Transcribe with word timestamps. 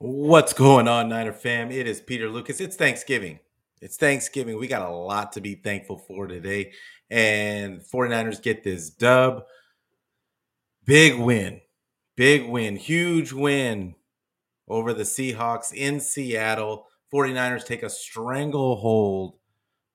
What's 0.00 0.52
going 0.52 0.86
on, 0.86 1.08
Niner 1.08 1.32
fam? 1.32 1.72
It 1.72 1.88
is 1.88 2.00
Peter 2.00 2.28
Lucas. 2.28 2.60
It's 2.60 2.76
Thanksgiving. 2.76 3.40
It's 3.80 3.96
Thanksgiving. 3.96 4.56
We 4.56 4.68
got 4.68 4.88
a 4.88 4.94
lot 4.94 5.32
to 5.32 5.40
be 5.40 5.56
thankful 5.56 5.98
for 5.98 6.28
today. 6.28 6.70
And 7.10 7.80
49ers 7.80 8.40
get 8.40 8.62
this 8.62 8.90
dub. 8.90 9.42
Big 10.84 11.18
win. 11.18 11.62
Big 12.14 12.48
win. 12.48 12.76
Huge 12.76 13.32
win 13.32 13.96
over 14.68 14.92
the 14.92 15.02
Seahawks 15.02 15.74
in 15.74 15.98
Seattle. 15.98 16.86
49ers 17.12 17.66
take 17.66 17.82
a 17.82 17.90
stranglehold 17.90 19.34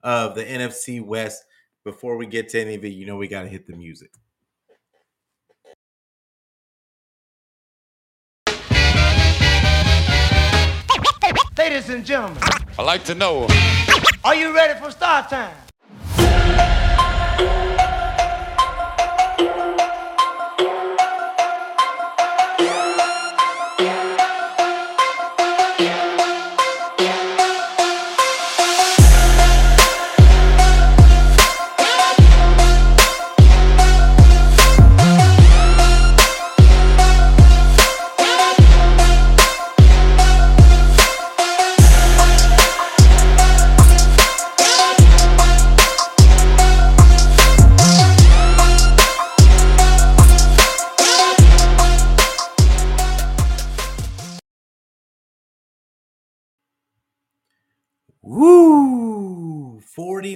of 0.04 0.35
the 0.35 0.43
NFC 0.43 1.01
West. 1.01 1.45
Before 1.85 2.17
we 2.17 2.25
get 2.25 2.49
to 2.49 2.59
any 2.59 2.75
of 2.75 2.83
it, 2.83 2.89
you 2.89 3.05
know 3.05 3.15
we 3.15 3.29
got 3.29 3.43
to 3.43 3.47
hit 3.47 3.67
the 3.67 3.77
music. 3.77 4.11
Ladies 11.63 11.90
and 11.90 12.05
gentlemen, 12.05 12.44
I'd 12.77 12.84
like 12.84 13.05
to 13.05 13.16
know. 13.16 13.48
are 14.26 14.35
you 14.35 14.54
ready 14.54 14.77
for 14.77 14.91
start 14.91 15.30
time? 15.30 15.55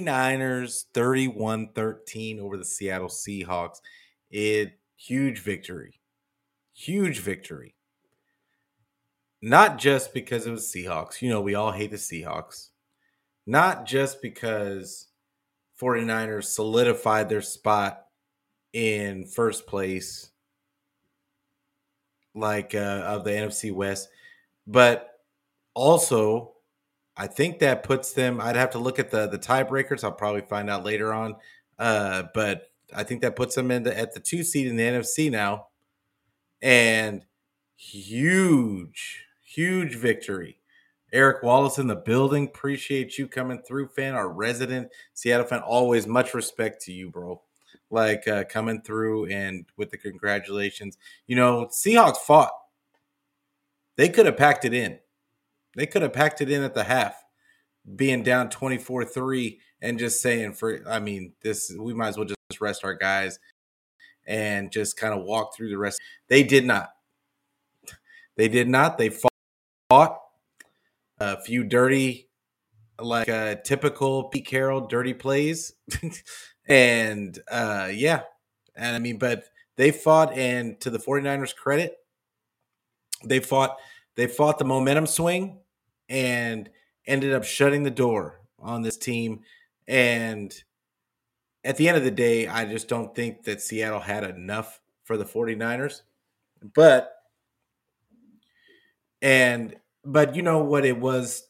49ers 0.00 0.84
31 0.94 1.70
13 1.74 2.40
over 2.40 2.56
the 2.56 2.64
Seattle 2.64 3.08
Seahawks. 3.08 3.80
It 4.30 4.78
huge 4.96 5.40
victory. 5.40 6.00
Huge 6.74 7.20
victory. 7.20 7.74
Not 9.40 9.78
just 9.78 10.12
because 10.12 10.46
it 10.46 10.50
was 10.50 10.66
Seahawks. 10.66 11.22
You 11.22 11.30
know, 11.30 11.40
we 11.40 11.54
all 11.54 11.72
hate 11.72 11.90
the 11.90 11.96
Seahawks. 11.96 12.68
Not 13.46 13.86
just 13.86 14.20
because 14.20 15.06
49ers 15.80 16.44
solidified 16.44 17.28
their 17.28 17.42
spot 17.42 18.04
in 18.72 19.24
first 19.24 19.66
place 19.66 20.30
like 22.34 22.74
uh, 22.74 23.02
of 23.04 23.24
the 23.24 23.30
NFC 23.30 23.72
West, 23.72 24.08
but 24.66 25.20
also 25.74 26.52
I 27.18 27.26
think 27.26 27.58
that 27.58 27.82
puts 27.82 28.12
them. 28.12 28.40
I'd 28.40 28.54
have 28.54 28.70
to 28.70 28.78
look 28.78 29.00
at 29.00 29.10
the 29.10 29.26
the 29.26 29.38
tiebreakers. 29.38 30.04
I'll 30.04 30.12
probably 30.12 30.42
find 30.42 30.70
out 30.70 30.84
later 30.84 31.12
on. 31.12 31.34
Uh, 31.76 32.24
but 32.32 32.70
I 32.94 33.02
think 33.02 33.22
that 33.22 33.36
puts 33.36 33.56
them 33.56 33.70
in 33.72 33.82
the, 33.82 33.98
at 33.98 34.14
the 34.14 34.20
two 34.20 34.44
seed 34.44 34.68
in 34.68 34.76
the 34.76 34.84
NFC 34.84 35.30
now, 35.30 35.66
and 36.62 37.24
huge, 37.76 39.24
huge 39.42 39.96
victory. 39.96 40.60
Eric 41.12 41.42
Wallace 41.42 41.78
in 41.78 41.88
the 41.88 41.96
building. 41.96 42.46
Appreciate 42.46 43.18
you 43.18 43.26
coming 43.26 43.62
through, 43.62 43.88
fan. 43.88 44.14
Our 44.14 44.28
resident 44.28 44.88
Seattle 45.14 45.46
fan. 45.46 45.60
Always 45.60 46.06
much 46.06 46.34
respect 46.34 46.82
to 46.82 46.92
you, 46.92 47.10
bro. 47.10 47.42
Like 47.90 48.28
uh, 48.28 48.44
coming 48.44 48.82
through 48.82 49.26
and 49.26 49.64
with 49.76 49.90
the 49.90 49.96
congratulations. 49.96 50.98
You 51.26 51.36
know, 51.36 51.66
Seahawks 51.66 52.18
fought. 52.18 52.52
They 53.96 54.08
could 54.08 54.26
have 54.26 54.36
packed 54.36 54.64
it 54.64 54.74
in. 54.74 54.98
They 55.78 55.86
could 55.86 56.02
have 56.02 56.12
packed 56.12 56.40
it 56.40 56.50
in 56.50 56.64
at 56.64 56.74
the 56.74 56.82
half, 56.82 57.14
being 57.94 58.24
down 58.24 58.50
24 58.50 59.04
3 59.04 59.60
and 59.80 59.96
just 59.96 60.20
saying, 60.20 60.54
for, 60.54 60.82
I 60.88 60.98
mean, 60.98 61.34
this, 61.40 61.72
we 61.78 61.94
might 61.94 62.08
as 62.08 62.16
well 62.16 62.26
just 62.26 62.60
rest 62.60 62.82
our 62.82 62.94
guys 62.94 63.38
and 64.26 64.72
just 64.72 64.96
kind 64.96 65.14
of 65.14 65.24
walk 65.24 65.54
through 65.54 65.70
the 65.70 65.78
rest. 65.78 66.00
They 66.26 66.42
did 66.42 66.66
not. 66.66 66.90
They 68.34 68.48
did 68.48 68.68
not. 68.68 68.98
They 68.98 69.12
fought 69.88 70.18
a 71.20 71.40
few 71.42 71.62
dirty, 71.62 72.28
like 72.98 73.28
uh, 73.28 73.54
typical 73.64 74.24
Pete 74.24 74.46
Carroll 74.46 74.88
dirty 74.88 75.14
plays. 75.14 75.74
and 76.68 77.38
uh, 77.48 77.88
yeah, 77.92 78.22
and 78.74 78.96
I 78.96 78.98
mean, 78.98 79.18
but 79.18 79.44
they 79.76 79.92
fought, 79.92 80.36
and 80.36 80.80
to 80.80 80.90
the 80.90 80.98
49ers' 80.98 81.54
credit, 81.54 81.94
they 83.24 83.38
fought 83.38 83.76
they 84.16 84.26
fought 84.26 84.58
the 84.58 84.64
momentum 84.64 85.06
swing 85.06 85.60
and 86.08 86.68
ended 87.06 87.32
up 87.32 87.44
shutting 87.44 87.82
the 87.82 87.90
door 87.90 88.40
on 88.58 88.82
this 88.82 88.96
team. 88.96 89.40
And 89.86 90.54
at 91.64 91.76
the 91.76 91.88
end 91.88 91.96
of 91.96 92.04
the 92.04 92.10
day, 92.10 92.46
I 92.46 92.64
just 92.64 92.88
don't 92.88 93.14
think 93.14 93.44
that 93.44 93.60
Seattle 93.60 94.00
had 94.00 94.24
enough 94.24 94.80
for 95.04 95.16
the 95.16 95.24
49ers. 95.24 96.02
But 96.74 97.14
and 99.22 99.76
but 100.04 100.36
you 100.36 100.42
know 100.42 100.62
what 100.62 100.84
it 100.84 100.98
was 100.98 101.48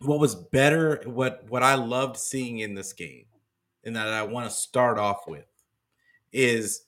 what 0.00 0.20
was 0.20 0.34
better 0.34 1.02
what 1.04 1.44
what 1.48 1.62
I 1.62 1.74
loved 1.74 2.16
seeing 2.16 2.60
in 2.60 2.74
this 2.74 2.92
game 2.92 3.26
and 3.84 3.96
that 3.96 4.08
I 4.08 4.22
want 4.22 4.48
to 4.48 4.54
start 4.54 4.98
off 4.98 5.26
with 5.26 5.46
is 6.32 6.82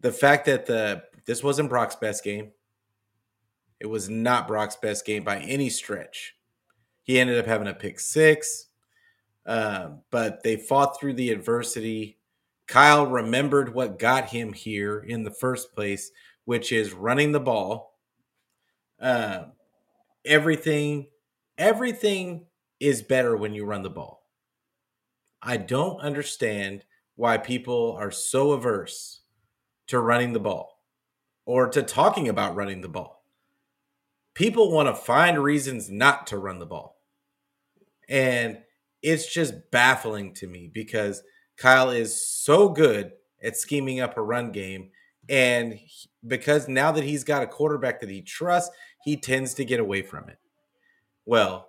the 0.00 0.12
fact 0.12 0.46
that 0.46 0.66
the 0.66 1.02
this 1.26 1.42
wasn't 1.42 1.70
Brock's 1.70 1.96
best 1.96 2.22
game. 2.22 2.52
It 3.80 3.86
was 3.86 4.08
not 4.08 4.48
Brock's 4.48 4.76
best 4.76 5.04
game 5.04 5.24
by 5.24 5.38
any 5.38 5.68
stretch. 5.68 6.36
He 7.02 7.18
ended 7.18 7.38
up 7.38 7.46
having 7.46 7.68
a 7.68 7.74
pick 7.74 8.00
six, 8.00 8.66
um, 9.46 10.00
but 10.10 10.42
they 10.42 10.56
fought 10.56 10.98
through 10.98 11.14
the 11.14 11.30
adversity. 11.30 12.18
Kyle 12.66 13.06
remembered 13.06 13.74
what 13.74 13.98
got 13.98 14.26
him 14.26 14.52
here 14.52 15.00
in 15.00 15.22
the 15.22 15.30
first 15.30 15.74
place, 15.74 16.10
which 16.46 16.72
is 16.72 16.92
running 16.92 17.32
the 17.32 17.40
ball. 17.40 17.98
Um, 19.00 19.52
everything, 20.24 21.08
everything 21.58 22.46
is 22.80 23.02
better 23.02 23.36
when 23.36 23.54
you 23.54 23.66
run 23.66 23.82
the 23.82 23.90
ball. 23.90 24.26
I 25.42 25.58
don't 25.58 26.00
understand 26.00 26.84
why 27.16 27.36
people 27.36 27.96
are 27.98 28.10
so 28.10 28.52
averse 28.52 29.20
to 29.88 30.00
running 30.00 30.32
the 30.32 30.40
ball 30.40 30.80
or 31.44 31.68
to 31.68 31.82
talking 31.82 32.30
about 32.30 32.56
running 32.56 32.80
the 32.80 32.88
ball 32.88 33.13
people 34.34 34.70
want 34.70 34.88
to 34.88 34.94
find 34.94 35.42
reasons 35.42 35.90
not 35.90 36.26
to 36.28 36.38
run 36.38 36.58
the 36.58 36.66
ball. 36.66 36.96
And 38.08 38.58
it's 39.02 39.32
just 39.32 39.70
baffling 39.70 40.34
to 40.34 40.46
me 40.46 40.70
because 40.72 41.22
Kyle 41.56 41.90
is 41.90 42.26
so 42.26 42.68
good 42.68 43.12
at 43.42 43.56
scheming 43.56 44.00
up 44.00 44.16
a 44.16 44.22
run 44.22 44.52
game. 44.52 44.90
And 45.28 45.78
because 46.26 46.68
now 46.68 46.92
that 46.92 47.04
he's 47.04 47.24
got 47.24 47.42
a 47.42 47.46
quarterback 47.46 48.00
that 48.00 48.10
he 48.10 48.22
trusts, 48.22 48.74
he 49.04 49.16
tends 49.16 49.54
to 49.54 49.64
get 49.64 49.80
away 49.80 50.02
from 50.02 50.28
it. 50.28 50.38
Well, 51.24 51.68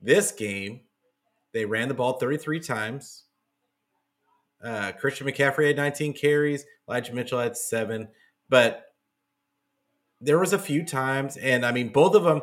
this 0.00 0.32
game, 0.32 0.80
they 1.52 1.64
ran 1.64 1.88
the 1.88 1.94
ball 1.94 2.14
33 2.14 2.60
times. 2.60 3.24
Uh, 4.62 4.92
Christian 4.92 5.26
McCaffrey 5.26 5.68
had 5.68 5.76
19 5.76 6.14
carries, 6.14 6.64
Elijah 6.88 7.14
Mitchell 7.14 7.40
had 7.40 7.56
seven. 7.56 8.08
But 8.48 8.87
there 10.20 10.38
was 10.38 10.52
a 10.52 10.58
few 10.58 10.84
times, 10.84 11.36
and 11.36 11.64
I 11.64 11.72
mean, 11.72 11.90
both 11.90 12.14
of 12.14 12.24
them. 12.24 12.42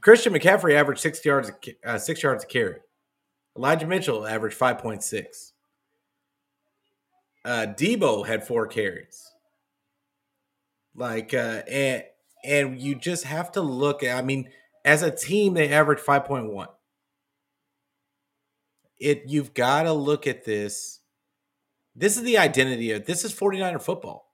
Christian 0.00 0.32
McCaffrey 0.32 0.74
averaged 0.74 1.00
six 1.00 1.24
yards, 1.24 1.50
uh, 1.84 1.98
six 1.98 2.22
yards 2.22 2.44
a 2.44 2.46
carry. 2.46 2.76
Elijah 3.56 3.86
Mitchell 3.86 4.26
averaged 4.26 4.56
five 4.56 4.78
point 4.78 5.02
six. 5.02 5.52
Uh, 7.44 7.66
Deebo 7.66 8.26
had 8.26 8.46
four 8.46 8.66
carries. 8.66 9.30
Like, 10.94 11.32
uh, 11.32 11.62
and 11.70 12.02
and 12.44 12.80
you 12.80 12.94
just 12.94 13.24
have 13.24 13.52
to 13.52 13.60
look. 13.60 14.02
At, 14.02 14.18
I 14.18 14.22
mean, 14.22 14.50
as 14.84 15.02
a 15.02 15.10
team, 15.10 15.54
they 15.54 15.70
averaged 15.70 16.02
five 16.02 16.24
point 16.24 16.52
one. 16.52 16.68
It 18.98 19.24
you've 19.26 19.54
got 19.54 19.84
to 19.84 19.92
look 19.92 20.26
at 20.26 20.44
this. 20.44 21.00
This 21.94 22.16
is 22.16 22.22
the 22.22 22.38
identity 22.38 22.92
of 22.92 23.06
this 23.06 23.24
is 23.24 23.32
49er 23.32 23.82
football. 23.82 24.27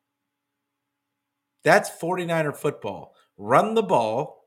That's 1.65 1.91
49er 1.91 2.57
football. 2.57 3.15
Run 3.37 3.75
the 3.75 3.83
ball, 3.83 4.47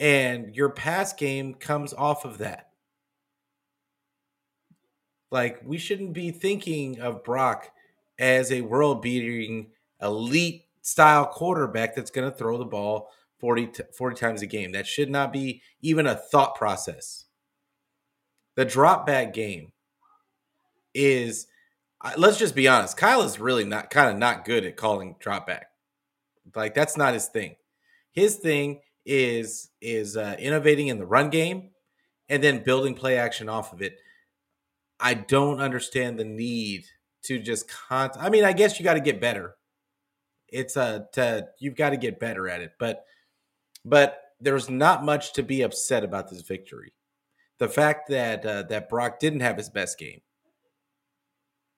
and 0.00 0.54
your 0.54 0.70
pass 0.70 1.12
game 1.12 1.54
comes 1.54 1.92
off 1.92 2.24
of 2.24 2.38
that. 2.38 2.70
Like, 5.30 5.60
we 5.64 5.78
shouldn't 5.78 6.12
be 6.12 6.30
thinking 6.30 7.00
of 7.00 7.24
Brock 7.24 7.70
as 8.18 8.52
a 8.52 8.60
world 8.60 9.02
beating, 9.02 9.72
elite 10.00 10.66
style 10.82 11.26
quarterback 11.26 11.96
that's 11.96 12.10
going 12.10 12.30
to 12.30 12.36
throw 12.36 12.56
the 12.56 12.64
ball 12.64 13.10
40, 13.40 13.72
40 13.96 14.16
times 14.16 14.42
a 14.42 14.46
game. 14.46 14.72
That 14.72 14.86
should 14.86 15.10
not 15.10 15.32
be 15.32 15.60
even 15.82 16.06
a 16.06 16.14
thought 16.14 16.54
process. 16.54 17.24
The 18.54 18.64
drop 18.64 19.06
back 19.06 19.34
game 19.34 19.72
is, 20.94 21.48
let's 22.16 22.38
just 22.38 22.54
be 22.54 22.68
honest, 22.68 22.96
Kyle 22.96 23.22
is 23.22 23.40
really 23.40 23.64
not 23.64 23.90
kind 23.90 24.10
of 24.10 24.16
not 24.16 24.44
good 24.44 24.64
at 24.64 24.76
calling 24.76 25.16
drop 25.18 25.48
back. 25.48 25.66
Like 26.54 26.74
that's 26.74 26.96
not 26.96 27.14
his 27.14 27.26
thing. 27.26 27.56
His 28.12 28.36
thing 28.36 28.80
is 29.06 29.70
is 29.80 30.16
uh, 30.16 30.36
innovating 30.38 30.88
in 30.88 30.98
the 30.98 31.06
run 31.06 31.30
game 31.30 31.70
and 32.28 32.42
then 32.42 32.64
building 32.64 32.94
play 32.94 33.18
action 33.18 33.48
off 33.48 33.72
of 33.72 33.82
it. 33.82 33.98
I 35.00 35.14
don't 35.14 35.60
understand 35.60 36.18
the 36.18 36.24
need 36.24 36.86
to 37.24 37.38
just 37.38 37.68
con. 37.68 38.10
I 38.18 38.30
mean, 38.30 38.44
I 38.44 38.52
guess 38.52 38.78
you 38.78 38.84
got 38.84 38.94
to 38.94 39.00
get 39.00 39.20
better. 39.20 39.56
It's 40.48 40.76
a 40.76 40.82
uh, 40.82 40.98
to 41.12 41.48
you've 41.58 41.76
got 41.76 41.90
to 41.90 41.96
get 41.96 42.20
better 42.20 42.48
at 42.48 42.60
it, 42.60 42.72
but 42.78 43.04
but 43.84 44.20
there's 44.40 44.70
not 44.70 45.04
much 45.04 45.32
to 45.34 45.42
be 45.42 45.62
upset 45.62 46.04
about 46.04 46.28
this 46.30 46.42
victory. 46.42 46.92
The 47.58 47.68
fact 47.68 48.08
that 48.10 48.44
uh, 48.46 48.62
that 48.64 48.88
Brock 48.88 49.18
didn't 49.18 49.40
have 49.40 49.56
his 49.56 49.70
best 49.70 49.98
game, 49.98 50.20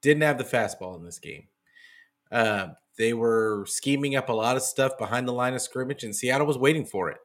didn't 0.02 0.22
have 0.22 0.38
the 0.38 0.44
fastball 0.44 0.96
in 0.96 1.04
this 1.04 1.18
game. 1.18 1.48
Uh, 2.30 2.68
they 2.98 3.12
were 3.12 3.64
scheming 3.66 4.16
up 4.16 4.28
a 4.28 4.32
lot 4.32 4.56
of 4.56 4.62
stuff 4.62 4.96
behind 4.98 5.28
the 5.28 5.32
line 5.32 5.54
of 5.54 5.60
scrimmage, 5.60 6.04
and 6.04 6.14
Seattle 6.14 6.46
was 6.46 6.58
waiting 6.58 6.84
for 6.84 7.10
it. 7.10 7.18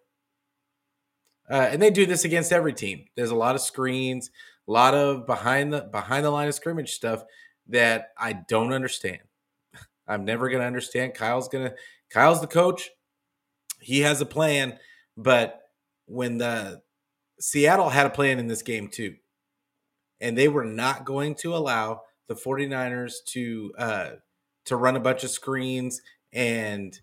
Uh, 1.49 1.67
and 1.71 1.81
they 1.81 1.89
do 1.89 2.05
this 2.05 2.23
against 2.23 2.51
every 2.51 2.73
team. 2.73 3.05
There's 3.15 3.31
a 3.31 3.35
lot 3.35 3.55
of 3.55 3.61
screens, 3.61 4.31
a 4.67 4.71
lot 4.71 4.93
of 4.93 5.25
behind 5.25 5.73
the 5.73 5.81
behind 5.81 6.25
the 6.25 6.29
line 6.29 6.47
of 6.47 6.55
scrimmage 6.55 6.93
stuff 6.93 7.23
that 7.67 8.09
I 8.17 8.33
don't 8.33 8.73
understand. 8.73 9.19
I'm 10.07 10.25
never 10.25 10.49
going 10.49 10.61
to 10.61 10.67
understand. 10.67 11.13
Kyle's 11.13 11.47
going 11.49 11.69
to 11.69 11.75
Kyle's 12.09 12.41
the 12.41 12.47
coach. 12.47 12.89
He 13.79 14.01
has 14.01 14.21
a 14.21 14.25
plan, 14.25 14.77
but 15.17 15.61
when 16.05 16.37
the 16.37 16.81
Seattle 17.39 17.89
had 17.89 18.05
a 18.05 18.11
plan 18.11 18.37
in 18.37 18.47
this 18.47 18.61
game 18.61 18.87
too, 18.87 19.15
and 20.19 20.37
they 20.37 20.47
were 20.47 20.65
not 20.65 21.05
going 21.05 21.35
to 21.35 21.55
allow 21.55 22.01
the 22.27 22.35
49ers 22.35 23.15
to 23.27 23.73
uh, 23.77 24.09
to 24.65 24.75
run 24.75 24.95
a 24.95 24.99
bunch 24.99 25.23
of 25.23 25.29
screens 25.29 26.01
and 26.33 26.99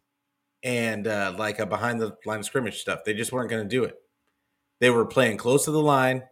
and 0.63 1.07
uh, 1.07 1.35
like 1.39 1.59
a 1.59 1.67
behind 1.67 2.01
the 2.01 2.17
line 2.27 2.43
scrimmage 2.43 2.81
stuff. 2.81 3.01
They 3.05 3.15
just 3.15 3.33
weren't 3.33 3.51
going 3.51 3.63
to 3.63 3.69
do 3.69 3.85
it. 3.85 3.97
They 4.81 4.91
were 4.91 5.07
playing 5.07 5.37
close 5.37 5.65
to 5.65 5.71
the 5.71 5.83
line. 5.83 6.25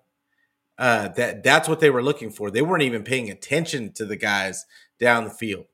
Uh, 0.79 1.09
that 1.09 1.43
that's 1.43 1.69
what 1.69 1.81
they 1.81 1.91
were 1.91 2.03
looking 2.03 2.31
for. 2.31 2.51
They 2.51 2.63
weren't 2.63 2.83
even 2.83 3.03
paying 3.03 3.31
attention 3.31 3.93
to 3.95 4.05
the 4.05 4.17
guys 4.17 4.67
down 5.01 5.25
the 5.25 5.31
field. 5.31 5.67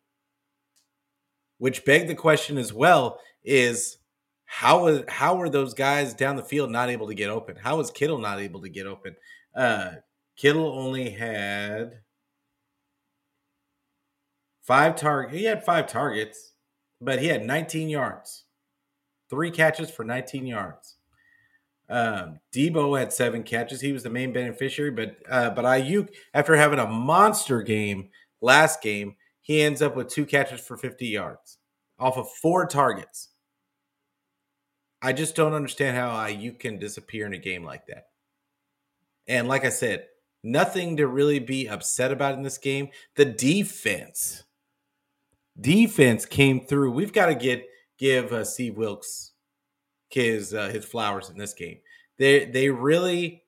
Which 1.58 1.84
begged 1.84 2.08
the 2.08 2.14
question 2.14 2.56
as 2.58 2.72
well: 2.72 3.19
is 3.43 3.98
how 4.44 4.87
is 4.87 5.02
how 5.08 5.40
are 5.40 5.48
those 5.48 5.75
guys 5.75 6.14
down 6.14 6.37
the 6.37 6.44
field 6.44 6.70
not 6.70 6.88
able 6.88 7.08
to 7.08 7.14
get 7.14 7.31
open? 7.31 7.56
How 7.56 7.81
is 7.81 7.90
Kittle 7.90 8.19
not 8.19 8.40
able 8.40 8.60
to 8.62 8.69
get 8.69 8.87
open? 8.87 9.16
Uh, 9.55 9.93
Kittle 10.37 10.78
only 10.78 11.10
had 11.10 12.00
Five 14.62 14.96
target. 14.96 15.34
He 15.34 15.44
had 15.44 15.64
five 15.64 15.88
targets, 15.88 16.52
but 17.00 17.20
he 17.20 17.26
had 17.26 17.44
19 17.44 17.88
yards, 17.88 18.44
three 19.28 19.50
catches 19.50 19.90
for 19.90 20.04
19 20.04 20.46
yards. 20.46 20.96
Um, 21.88 22.38
Deebo 22.54 22.98
had 22.98 23.12
seven 23.12 23.42
catches. 23.42 23.80
He 23.80 23.92
was 23.92 24.02
the 24.02 24.08
main 24.08 24.32
beneficiary, 24.32 24.92
but 24.92 25.16
uh, 25.28 25.50
but 25.50 25.64
Aiyuk, 25.64 26.08
after 26.32 26.56
having 26.56 26.78
a 26.78 26.86
monster 26.86 27.60
game 27.60 28.08
last 28.40 28.80
game, 28.80 29.16
he 29.42 29.60
ends 29.60 29.82
up 29.82 29.96
with 29.96 30.08
two 30.08 30.24
catches 30.24 30.60
for 30.60 30.76
50 30.76 31.06
yards 31.06 31.58
off 31.98 32.16
of 32.16 32.30
four 32.40 32.66
targets. 32.66 33.28
I 35.02 35.12
just 35.12 35.34
don't 35.34 35.52
understand 35.52 35.96
how 35.96 36.10
Aiyuk 36.10 36.60
can 36.60 36.78
disappear 36.78 37.26
in 37.26 37.34
a 37.34 37.38
game 37.38 37.64
like 37.64 37.86
that. 37.88 38.06
And 39.26 39.48
like 39.48 39.64
I 39.64 39.68
said, 39.68 40.06
nothing 40.42 40.96
to 40.96 41.06
really 41.06 41.40
be 41.40 41.68
upset 41.68 42.12
about 42.12 42.34
in 42.34 42.42
this 42.42 42.58
game. 42.58 42.88
The 43.16 43.24
defense 43.24 44.44
defense 45.60 46.25
came 46.26 46.66
through. 46.66 46.93
We've 46.93 47.12
got 47.12 47.26
to 47.26 47.34
get 47.34 47.66
give 47.99 48.32
uh, 48.32 48.44
Steve 48.44 48.76
Wilks 48.76 49.32
his 50.08 50.54
uh, 50.54 50.69
his 50.69 50.84
flowers 50.84 51.31
in 51.31 51.38
this 51.38 51.54
game. 51.54 51.78
They 52.19 52.44
they 52.44 52.70
really 52.70 53.44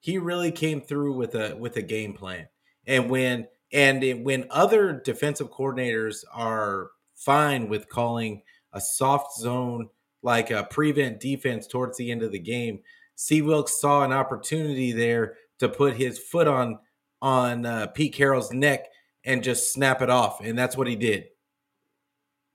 he 0.00 0.18
really 0.18 0.52
came 0.52 0.80
through 0.80 1.14
with 1.14 1.34
a 1.34 1.56
with 1.56 1.76
a 1.76 1.82
game 1.82 2.12
plan. 2.12 2.48
And 2.86 3.08
when 3.08 3.46
and 3.72 4.04
it, 4.04 4.22
when 4.22 4.46
other 4.50 5.00
defensive 5.04 5.50
coordinators 5.50 6.24
are 6.32 6.90
fine 7.14 7.68
with 7.68 7.88
calling 7.88 8.42
a 8.72 8.80
soft 8.80 9.38
zone 9.38 9.88
like 10.22 10.50
a 10.50 10.64
prevent 10.64 11.20
defense 11.20 11.66
towards 11.66 11.96
the 11.96 12.10
end 12.10 12.22
of 12.22 12.32
the 12.32 12.38
game, 12.38 12.80
Steve 13.14 13.46
Wilks 13.46 13.80
saw 13.80 14.04
an 14.04 14.12
opportunity 14.12 14.92
there 14.92 15.34
to 15.58 15.68
put 15.68 15.96
his 15.96 16.18
foot 16.18 16.48
on 16.48 16.78
on 17.22 17.64
uh, 17.64 17.86
Pete 17.88 18.12
Carroll's 18.12 18.52
neck 18.52 18.86
and 19.24 19.42
just 19.42 19.72
snap 19.72 20.02
it 20.02 20.10
off, 20.10 20.40
and 20.40 20.58
that's 20.58 20.76
what 20.76 20.86
he 20.86 20.96
did 20.96 21.24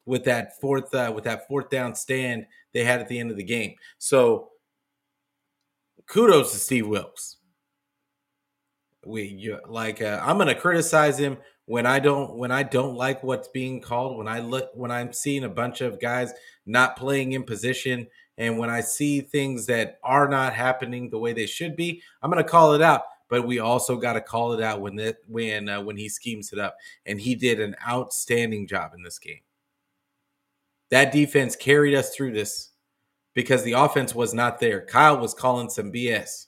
with 0.06 0.24
that 0.24 0.60
fourth 0.60 0.94
uh, 0.94 1.12
with 1.14 1.24
that 1.24 1.48
fourth 1.48 1.70
down 1.70 1.94
stand 1.94 2.46
they 2.74 2.84
had 2.84 3.00
at 3.00 3.08
the 3.08 3.20
end 3.20 3.32
of 3.32 3.38
the 3.38 3.44
game. 3.44 3.76
So 4.00 4.50
kudos 6.08 6.52
to 6.52 6.58
Steve 6.58 6.88
Wilks. 6.88 7.38
We 9.06 9.24
you, 9.24 9.60
like 9.68 10.02
uh, 10.02 10.20
I'm 10.22 10.38
going 10.38 10.48
to 10.48 10.56
criticize 10.56 11.18
him 11.18 11.38
when 11.66 11.86
I 11.86 12.00
don't 12.00 12.36
when 12.36 12.52
I 12.52 12.64
don't 12.64 12.96
like 12.96 13.24
what's 13.24 13.48
being 13.50 13.80
called 13.82 14.18
when 14.18 14.28
I 14.28 14.40
look 14.40 14.72
when 14.74 14.92
I'm 14.92 15.14
seeing 15.14 15.44
a 15.44 15.50
bunch 15.50 15.82
of 15.82 16.02
guys 16.02 16.34
not 16.66 16.98
playing 16.98 17.34
in 17.34 17.44
position 17.44 18.08
and 18.40 18.58
when 18.58 18.70
I 18.70 18.82
see 18.82 19.22
things 19.22 19.66
that 19.68 20.00
are 20.04 20.28
not 20.28 20.54
happening 20.54 21.10
the 21.10 21.20
way 21.20 21.34
they 21.34 21.46
should 21.46 21.76
be, 21.76 22.02
I'm 22.24 22.32
going 22.32 22.44
to 22.44 22.50
call 22.50 22.74
it 22.74 22.82
out 22.82 23.04
but 23.30 23.46
we 23.46 23.60
also 23.60 23.96
got 23.96 24.14
to 24.14 24.22
call 24.22 24.54
it 24.54 24.62
out 24.62 24.82
when 24.82 24.96
that 24.98 25.18
when 25.28 25.70
uh, 25.70 25.82
when 25.82 25.96
he 25.96 26.10
schemes 26.10 26.52
it 26.52 26.60
up, 26.60 26.76
and 27.06 27.22
he 27.22 27.36
did 27.36 27.60
an 27.60 27.76
outstanding 27.88 28.68
job 28.68 28.94
in 28.96 29.04
this 29.04 29.20
game. 29.20 29.42
That 30.90 31.12
defense 31.12 31.56
carried 31.56 31.96
us 31.96 32.16
through 32.16 32.34
this 32.34 32.72
because 33.36 33.64
the 33.64 33.74
offense 33.74 34.16
was 34.16 34.34
not 34.34 34.60
there. 34.60 34.82
Kyle 34.82 35.20
was 35.20 35.34
calling 35.34 35.70
some 35.70 35.92
BS. 35.92 36.48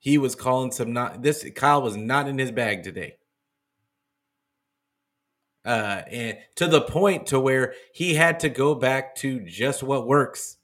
He 0.00 0.18
was 0.18 0.34
calling 0.34 0.72
some 0.72 0.92
not 0.92 1.22
this. 1.22 1.48
Kyle 1.54 1.80
was 1.80 1.96
not 1.96 2.28
in 2.28 2.36
his 2.36 2.50
bag 2.50 2.82
today. 2.82 3.16
Uh, 5.64 6.02
and 6.10 6.36
to 6.56 6.66
the 6.66 6.82
point 6.82 7.28
to 7.28 7.40
where 7.40 7.72
he 7.94 8.12
had 8.12 8.40
to 8.40 8.50
go 8.50 8.74
back 8.74 9.14
to 9.14 9.40
just 9.40 9.82
what 9.82 10.06
works 10.06 10.58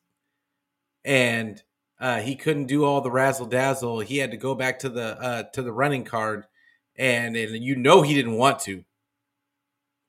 and 1.06 1.62
uh, 2.00 2.20
he 2.20 2.34
couldn't 2.34 2.66
do 2.66 2.84
all 2.84 3.02
the 3.02 3.10
razzle 3.10 3.46
dazzle. 3.46 4.00
He 4.00 4.16
had 4.16 4.30
to 4.30 4.38
go 4.38 4.54
back 4.54 4.78
to 4.80 4.88
the 4.88 5.20
uh, 5.20 5.42
to 5.52 5.62
the 5.62 5.72
running 5.72 6.04
card, 6.04 6.46
and 6.96 7.36
and 7.36 7.62
you 7.62 7.76
know 7.76 8.00
he 8.00 8.14
didn't 8.14 8.36
want 8.36 8.58
to. 8.60 8.82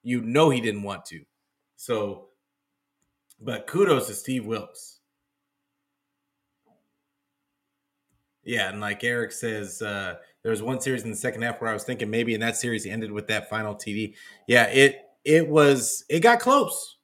You 0.01 0.21
know 0.21 0.49
he 0.49 0.61
didn't 0.61 0.83
want 0.83 1.05
to. 1.07 1.23
So, 1.75 2.29
but 3.41 3.67
kudos 3.67 4.07
to 4.07 4.13
Steve 4.13 4.45
Wilks. 4.45 4.99
Yeah, 8.43 8.69
and 8.69 8.79
like 8.79 9.03
Eric 9.03 9.33
says, 9.33 9.81
uh, 9.81 10.15
there 10.41 10.49
was 10.49 10.63
one 10.63 10.79
series 10.79 11.03
in 11.03 11.11
the 11.11 11.17
second 11.17 11.43
half 11.43 11.61
where 11.61 11.69
I 11.69 11.73
was 11.73 11.83
thinking 11.83 12.09
maybe 12.09 12.33
in 12.33 12.39
that 12.39 12.55
series 12.55 12.87
ended 12.87 13.11
with 13.11 13.27
that 13.27 13.49
final 13.49 13.75
TD. 13.75 14.15
Yeah, 14.47 14.63
it 14.65 15.01
it 15.25 15.47
was 15.47 16.05
it 16.09 16.21
got 16.21 16.39
close. 16.39 16.97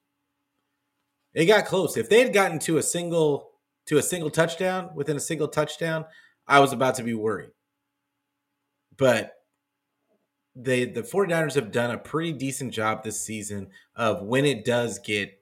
It 1.34 1.46
got 1.46 1.66
close. 1.66 1.98
If 1.98 2.10
they 2.10 2.24
had 2.24 2.34
gotten 2.34 2.58
to 2.60 2.78
a 2.78 2.84
single 2.84 3.52
to 3.88 3.98
a 3.98 4.04
single 4.04 4.30
touchdown 4.30 4.90
within 4.96 5.18
a 5.18 5.22
single 5.22 5.48
touchdown, 5.48 6.06
I 6.48 6.60
was 6.60 6.74
about 6.74 6.96
to 6.96 7.04
be 7.04 7.14
worried. 7.14 7.52
But 8.98 9.34
they 10.56 10.86
the 10.86 11.04
49ers 11.04 11.56
have 11.56 11.72
done 11.72 11.92
a 11.92 11.98
pretty 11.98 12.34
decent 12.34 12.74
job 12.74 13.04
this 13.04 13.22
season 13.22 13.70
of 13.96 14.24
when 14.24 14.46
it 14.46 14.66
does 14.66 15.00
get 15.00 15.40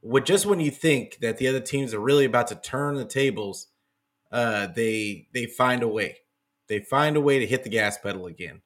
what 0.00 0.26
just 0.26 0.46
when 0.46 0.58
you 0.58 0.70
think 0.70 1.18
that 1.20 1.38
the 1.38 1.46
other 1.46 1.60
teams 1.60 1.94
are 1.94 2.00
really 2.00 2.24
about 2.24 2.48
to 2.48 2.56
turn 2.56 2.96
the 2.96 3.04
tables, 3.04 3.68
uh, 4.32 4.66
they 4.74 5.28
they 5.32 5.46
find 5.46 5.82
a 5.82 5.88
way. 5.88 6.18
They 6.68 6.80
find 6.80 7.16
a 7.16 7.20
way 7.20 7.38
to 7.38 7.46
hit 7.46 7.62
the 7.62 7.70
gas 7.70 7.98
pedal 7.98 8.26
again. 8.26 8.62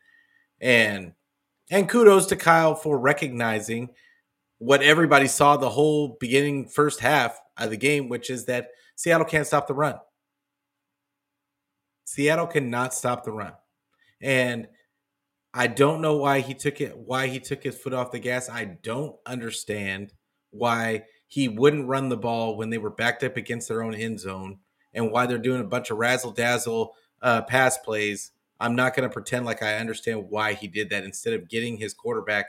And 0.61 1.13
and 1.71 1.89
kudos 1.89 2.27
to 2.27 2.37
Kyle 2.37 2.75
for 2.75 2.99
recognizing 2.99 3.91
what 4.59 4.83
everybody 4.83 5.27
saw 5.27 5.57
the 5.57 5.69
whole 5.69 6.17
beginning 6.19 6.69
first 6.69 7.01
half 7.01 7.39
of 7.59 7.69
the 7.69 7.77
game, 7.77 8.09
which 8.09 8.31
is 8.31 8.47
that 8.47 8.69
Seattle 8.97 9.26
can't 9.26 9.47
stop 9.47 9.69
the 9.69 9.75
run. 9.75 9.97
Seattle 12.07 12.47
cannot 12.47 12.95
stop 12.95 13.25
the 13.25 13.33
run. 13.33 13.53
And 14.21 14.69
I 15.53 15.67
don't 15.69 16.00
know 16.00 16.17
why 16.17 16.41
he 16.41 16.55
took 16.55 16.81
it 16.81 16.97
why 16.97 17.29
he 17.29 17.38
took 17.38 17.62
his 17.62 17.79
foot 17.79 17.95
off 17.95 18.11
the 18.11 18.19
gas. 18.19 18.49
I 18.49 18.65
don't 18.83 19.17
understand 19.25 20.12
why 20.50 21.05
he 21.29 21.49
wouldn't 21.49 21.88
run 21.88 22.09
the 22.09 22.17
ball 22.17 22.57
when 22.57 22.71
they 22.71 22.79
were 22.79 22.91
backed 22.91 23.23
up 23.23 23.37
against 23.37 23.69
their 23.69 23.83
own 23.83 23.95
end 23.95 24.21
zone 24.21 24.59
and 24.95 25.11
why 25.11 25.26
they're 25.26 25.38
doing 25.38 25.61
a 25.61 25.65
bunch 25.65 25.91
of 25.91 25.99
razzle 25.99 26.31
dazzle 26.31 26.95
uh, 27.23 27.43
pass 27.43 27.79
plays. 27.79 28.33
I'm 28.59 28.75
not 28.75 28.95
going 28.95 29.09
to 29.09 29.12
pretend 29.12 29.45
like 29.45 29.62
I 29.62 29.76
understand 29.76 30.26
why 30.31 30.55
he 30.55 30.69
did 30.69 30.91
that 30.91 31.05
instead 31.05 31.35
of 31.35 31.49
getting 31.49 31.76
his 31.76 31.93
quarterback 31.93 32.47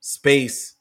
space 0.00 0.76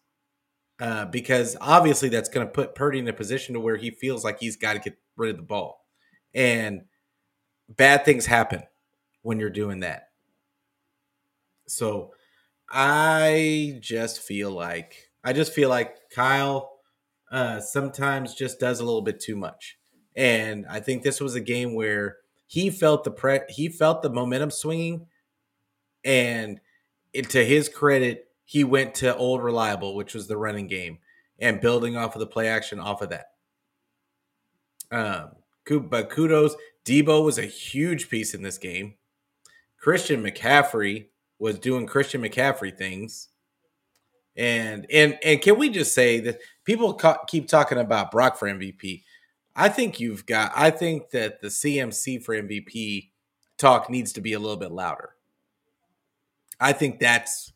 uh, 0.80 1.06
because 1.06 1.58
obviously 1.60 2.08
that's 2.08 2.30
going 2.30 2.48
to 2.48 2.52
put 2.52 2.76
Purdy 2.76 3.00
in 3.00 3.08
a 3.08 3.14
position 3.14 3.54
to 3.54 3.60
where 3.60 3.76
he 3.76 3.92
feels 3.92 4.24
like 4.24 4.40
he's 4.40 4.56
got 4.56 4.74
to 4.74 4.80
get 4.80 4.98
rid 5.20 5.32
of 5.32 5.38
the 5.38 5.44
ball, 5.44 5.86
and 6.34 6.84
bad 7.70 8.06
things 8.06 8.26
happen 8.26 8.64
when 9.22 9.40
you're 9.40 9.50
doing 9.50 9.82
that. 9.82 10.10
So 11.68 12.14
I 12.70 13.78
just 13.82 14.20
feel 14.22 14.52
like 14.52 14.96
I 15.24 15.34
just 15.34 15.54
feel 15.54 15.70
like 15.70 15.96
Kyle 16.14 16.72
uh, 17.32 17.60
sometimes 17.60 18.34
just 18.34 18.60
does 18.60 18.80
a 18.80 18.86
little 18.86 19.02
bit 19.02 19.20
too 19.20 19.36
much, 19.36 19.78
and 20.16 20.66
I 20.68 20.80
think 20.80 21.04
this 21.04 21.22
was 21.22 21.36
a 21.36 21.42
game 21.42 21.76
where 21.76 22.18
he 22.48 22.70
felt 22.70 23.04
the 23.04 23.12
pre 23.12 23.42
he 23.50 23.70
felt 23.70 24.02
the 24.02 24.10
momentum 24.10 24.52
swinging, 24.52 25.08
and 26.04 26.60
it, 27.14 27.30
to 27.32 27.44
his 27.46 27.70
credit, 27.70 28.28
he 28.46 28.64
went 28.64 28.96
to 28.96 29.16
old 29.16 29.44
reliable, 29.44 29.96
which 29.96 30.14
was 30.14 30.28
the 30.28 30.38
running 30.38 30.68
game, 30.68 31.00
and 31.40 31.62
building 31.62 31.98
off 31.98 32.16
of 32.16 32.20
the 32.20 32.28
play 32.28 32.48
action 32.48 32.80
off 32.80 33.02
of 33.02 33.10
that. 33.10 33.29
Um, 34.91 35.29
but 35.89 36.10
kudos, 36.10 36.55
Deebo 36.86 37.24
was 37.24 37.38
a 37.38 37.46
huge 37.46 38.10
piece 38.10 38.34
in 38.34 38.41
this 38.41 38.58
game. 38.58 38.96
Christian 39.77 40.24
McCaffrey 40.24 41.08
was 41.38 41.60
doing 41.60 41.86
Christian 41.86 42.22
McCaffrey 42.22 42.75
things. 42.75 43.29
And 44.36 44.86
and 44.91 45.17
and 45.24 45.41
can 45.41 45.58
we 45.58 45.69
just 45.69 45.93
say 45.93 46.19
that 46.22 46.39
people 46.63 46.93
ca- 46.93 47.24
keep 47.27 47.48
talking 47.48 47.77
about 47.77 48.12
Brock 48.12 48.38
for 48.38 48.48
MVP? 48.48 49.03
I 49.55 49.69
think 49.69 50.00
you've 50.00 50.25
got. 50.25 50.53
I 50.55 50.69
think 50.69 51.10
that 51.10 51.41
the 51.41 51.50
CMC 51.50 52.24
for 52.24 52.36
MVP 52.36 53.10
talk 53.58 53.89
needs 53.89 54.13
to 54.13 54.22
be 54.22 54.34
a 54.34 54.39
little 54.39 54.58
bit 54.58 54.72
louder. 54.72 55.15
I 56.60 56.74
think 56.74 57.00
that's 57.00 57.51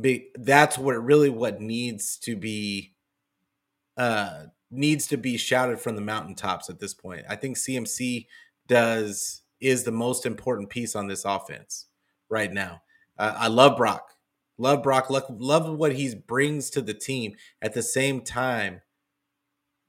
be 0.00 0.28
that's 0.34 0.76
what 0.76 0.92
really 1.02 1.30
what 1.30 1.60
needs 1.60 2.16
to 2.18 2.34
be 2.36 2.94
uh 3.96 4.44
needs 4.74 5.06
to 5.08 5.16
be 5.16 5.36
shouted 5.36 5.80
from 5.80 5.96
the 5.96 6.02
mountaintops 6.02 6.68
at 6.68 6.80
this 6.80 6.94
point. 6.94 7.24
I 7.28 7.36
think 7.36 7.56
CMC 7.56 8.26
does 8.66 9.42
is 9.60 9.84
the 9.84 9.92
most 9.92 10.26
important 10.26 10.68
piece 10.68 10.94
on 10.94 11.06
this 11.06 11.24
offense 11.24 11.86
right 12.28 12.52
now. 12.52 12.82
Uh, 13.18 13.34
I 13.36 13.48
love 13.48 13.76
Brock. 13.76 14.10
Love 14.58 14.82
Brock. 14.82 15.10
Love, 15.10 15.24
love 15.30 15.78
what 15.78 15.94
he 15.94 16.14
brings 16.14 16.70
to 16.70 16.82
the 16.82 16.94
team. 16.94 17.34
At 17.62 17.74
the 17.74 17.82
same 17.82 18.20
time, 18.20 18.82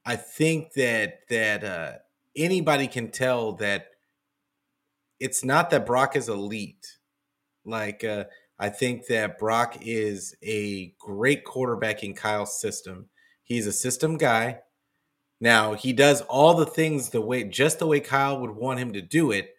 I 0.04 0.16
think 0.16 0.72
that 0.74 1.20
that 1.28 1.64
uh, 1.64 1.92
anybody 2.36 2.86
can 2.86 3.10
tell 3.10 3.52
that 3.54 3.86
it's 5.18 5.44
not 5.44 5.70
that 5.70 5.86
Brock 5.86 6.16
is 6.16 6.28
elite. 6.28 6.98
Like 7.64 8.04
uh, 8.04 8.24
I 8.58 8.68
think 8.68 9.06
that 9.06 9.38
Brock 9.38 9.78
is 9.80 10.34
a 10.42 10.94
great 10.98 11.44
quarterback 11.44 12.04
in 12.04 12.14
Kyle's 12.14 12.60
system. 12.60 13.08
He's 13.42 13.66
a 13.66 13.72
system 13.72 14.16
guy. 14.16 14.60
Now, 15.40 15.74
he 15.74 15.92
does 15.92 16.22
all 16.22 16.54
the 16.54 16.66
things 16.66 17.10
the 17.10 17.20
way 17.20 17.44
just 17.44 17.78
the 17.78 17.86
way 17.86 18.00
Kyle 18.00 18.40
would 18.40 18.50
want 18.50 18.80
him 18.80 18.92
to 18.94 19.02
do 19.02 19.32
it. 19.32 19.54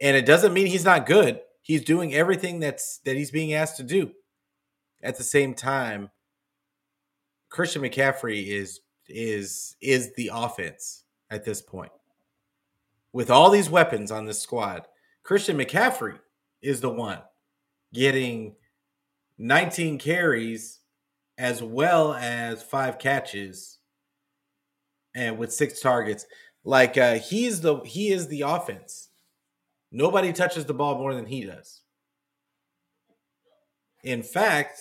And 0.00 0.16
it 0.16 0.26
doesn't 0.26 0.52
mean 0.52 0.66
he's 0.66 0.84
not 0.84 1.06
good. 1.06 1.40
He's 1.62 1.84
doing 1.84 2.12
everything 2.14 2.60
that's 2.60 2.98
that 3.04 3.16
he's 3.16 3.30
being 3.30 3.54
asked 3.54 3.76
to 3.78 3.82
do. 3.82 4.12
At 5.02 5.16
the 5.16 5.24
same 5.24 5.54
time, 5.54 6.10
Christian 7.48 7.82
McCaffrey 7.82 8.48
is 8.48 8.80
is 9.08 9.76
is 9.80 10.12
the 10.14 10.30
offense 10.32 11.04
at 11.30 11.44
this 11.44 11.62
point. 11.62 11.92
With 13.12 13.30
all 13.30 13.50
these 13.50 13.70
weapons 13.70 14.10
on 14.10 14.26
this 14.26 14.40
squad, 14.40 14.86
Christian 15.22 15.56
McCaffrey 15.56 16.18
is 16.62 16.80
the 16.80 16.90
one 16.90 17.18
getting 17.92 18.54
19 19.38 19.98
carries 19.98 20.80
as 21.38 21.62
well 21.62 22.14
as 22.14 22.62
five 22.62 22.98
catches 22.98 23.78
and 25.14 25.38
with 25.38 25.52
six 25.52 25.80
targets. 25.80 26.26
Like 26.64 26.96
uh, 26.96 27.14
he's 27.14 27.60
the 27.60 27.80
he 27.84 28.10
is 28.10 28.28
the 28.28 28.42
offense. 28.42 29.08
Nobody 29.90 30.32
touches 30.32 30.64
the 30.64 30.74
ball 30.74 30.96
more 30.96 31.14
than 31.14 31.26
he 31.26 31.44
does. 31.44 31.82
In 34.04 34.22
fact, 34.22 34.80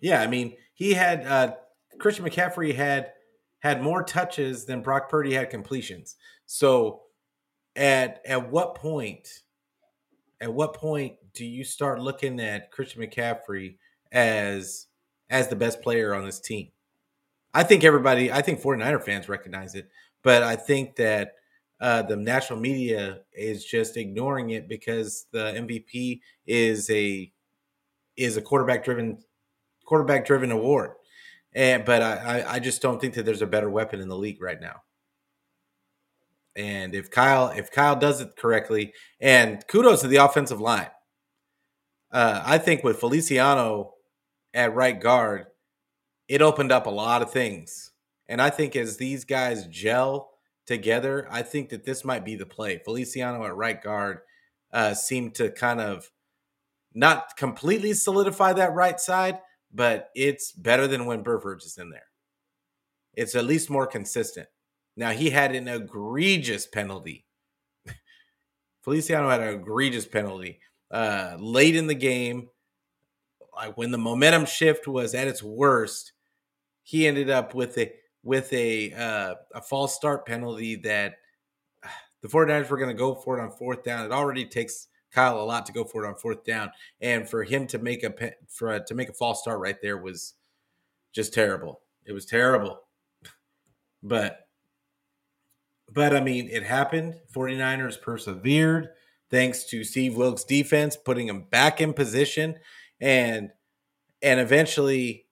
yeah, 0.00 0.20
I 0.20 0.26
mean, 0.26 0.56
he 0.74 0.92
had 0.92 1.26
uh, 1.26 1.54
Christian 1.98 2.24
McCaffrey 2.24 2.74
had 2.74 3.12
had 3.60 3.82
more 3.82 4.02
touches 4.02 4.66
than 4.66 4.82
Brock 4.82 5.08
Purdy 5.08 5.32
had 5.32 5.48
completions. 5.48 6.16
So, 6.46 7.02
at 7.76 8.20
at 8.26 8.50
what 8.50 8.74
point 8.74 9.28
at 10.40 10.52
what 10.52 10.74
point 10.74 11.14
do 11.32 11.44
you 11.44 11.64
start 11.64 12.00
looking 12.00 12.38
at 12.40 12.70
Christian 12.70 13.02
McCaffrey 13.02 13.76
as 14.12 14.86
as 15.30 15.48
the 15.48 15.56
best 15.56 15.80
player 15.80 16.14
on 16.14 16.24
this 16.24 16.40
team? 16.40 16.68
I 17.54 17.62
think 17.62 17.84
everybody, 17.84 18.32
I 18.32 18.42
think 18.42 18.60
49er 18.60 19.02
fans 19.02 19.28
recognize 19.28 19.76
it, 19.76 19.88
but 20.22 20.42
I 20.42 20.56
think 20.56 20.96
that 20.96 21.34
uh, 21.80 22.02
the 22.02 22.16
national 22.16 22.58
media 22.58 23.20
is 23.32 23.64
just 23.64 23.96
ignoring 23.96 24.50
it 24.50 24.68
because 24.68 25.26
the 25.30 25.54
MVP 25.56 26.20
is 26.46 26.90
a 26.90 27.30
is 28.16 28.36
a 28.36 28.42
quarterback 28.42 28.84
driven 28.84 29.18
quarterback 29.84 30.26
driven 30.26 30.50
award. 30.50 30.92
And 31.52 31.84
but 31.84 32.02
I, 32.02 32.44
I 32.46 32.58
just 32.58 32.82
don't 32.82 33.00
think 33.00 33.14
that 33.14 33.24
there's 33.24 33.42
a 33.42 33.46
better 33.46 33.70
weapon 33.70 34.00
in 34.00 34.08
the 34.08 34.16
league 34.16 34.42
right 34.42 34.60
now. 34.60 34.82
And 36.56 36.94
if 36.94 37.10
Kyle 37.10 37.48
if 37.48 37.70
Kyle 37.70 37.96
does 37.96 38.20
it 38.20 38.36
correctly, 38.36 38.92
and 39.20 39.64
kudos 39.68 40.00
to 40.00 40.08
the 40.08 40.16
offensive 40.16 40.60
line. 40.60 40.88
Uh, 42.10 42.42
I 42.44 42.58
think 42.58 42.84
with 42.84 43.00
Feliciano 43.00 43.94
at 44.54 44.74
right 44.74 44.98
guard, 45.00 45.46
it 46.28 46.42
opened 46.42 46.72
up 46.72 46.86
a 46.86 46.90
lot 46.90 47.22
of 47.22 47.30
things. 47.30 47.92
And 48.28 48.40
I 48.40 48.50
think 48.50 48.76
as 48.76 48.96
these 48.96 49.24
guys 49.24 49.66
gel 49.66 50.30
together, 50.66 51.28
I 51.30 51.42
think 51.42 51.68
that 51.70 51.84
this 51.84 52.04
might 52.04 52.24
be 52.24 52.36
the 52.36 52.46
play. 52.46 52.80
Feliciano 52.84 53.44
at 53.44 53.56
right 53.56 53.80
guard 53.82 54.20
uh, 54.72 54.94
seemed 54.94 55.34
to 55.36 55.50
kind 55.50 55.80
of 55.80 56.10
not 56.94 57.36
completely 57.36 57.92
solidify 57.92 58.54
that 58.54 58.72
right 58.72 58.98
side, 58.98 59.38
but 59.72 60.10
it's 60.14 60.52
better 60.52 60.86
than 60.86 61.06
when 61.06 61.22
Burford 61.22 61.62
is 61.62 61.76
in 61.76 61.90
there. 61.90 62.06
It's 63.14 63.34
at 63.34 63.44
least 63.44 63.70
more 63.70 63.86
consistent. 63.86 64.48
Now 64.96 65.10
he 65.10 65.30
had 65.30 65.54
an 65.54 65.68
egregious 65.68 66.66
penalty. 66.66 67.26
Feliciano 68.82 69.28
had 69.28 69.40
an 69.40 69.54
egregious 69.54 70.06
penalty 70.06 70.60
uh, 70.90 71.36
late 71.38 71.76
in 71.76 71.88
the 71.88 71.94
game. 71.94 72.48
Like 73.54 73.76
when 73.76 73.90
the 73.90 73.98
momentum 73.98 74.46
shift 74.46 74.88
was 74.88 75.14
at 75.14 75.28
its 75.28 75.42
worst, 75.42 76.12
he 76.84 77.08
ended 77.08 77.28
up 77.28 77.54
with 77.54 77.76
a 77.78 77.92
with 78.22 78.52
a 78.52 78.92
uh, 78.92 79.34
a 79.54 79.60
false 79.60 79.94
start 79.94 80.24
penalty 80.24 80.76
that 80.76 81.16
the 82.22 82.28
49ers 82.28 82.70
were 82.70 82.78
going 82.78 82.88
to 82.88 82.94
go 82.94 83.14
for 83.14 83.38
it 83.38 83.42
on 83.42 83.50
fourth 83.50 83.82
down. 83.82 84.06
It 84.06 84.12
already 84.12 84.46
takes 84.46 84.86
Kyle 85.10 85.40
a 85.40 85.42
lot 85.42 85.66
to 85.66 85.72
go 85.72 85.84
for 85.84 86.04
it 86.04 86.08
on 86.08 86.14
fourth 86.14 86.44
down, 86.44 86.70
and 87.00 87.28
for 87.28 87.42
him 87.42 87.66
to 87.68 87.78
make 87.78 88.04
a 88.04 88.32
for 88.48 88.78
to 88.78 88.94
make 88.94 89.08
a 89.08 89.14
false 89.14 89.40
start 89.40 89.58
right 89.58 89.80
there 89.82 89.98
was 89.98 90.34
just 91.12 91.34
terrible. 91.34 91.80
It 92.04 92.12
was 92.12 92.26
terrible, 92.26 92.80
but 94.02 94.44
but 95.92 96.14
I 96.14 96.20
mean, 96.20 96.48
it 96.50 96.62
happened. 96.62 97.14
49ers 97.34 98.00
persevered 98.00 98.88
thanks 99.30 99.64
to 99.64 99.84
Steve 99.84 100.16
Wilks' 100.16 100.44
defense, 100.44 100.96
putting 100.96 101.28
him 101.28 101.44
back 101.50 101.80
in 101.80 101.92
position. 101.92 102.56
And 103.00 103.50
and 104.22 104.40
eventually, 104.40 105.26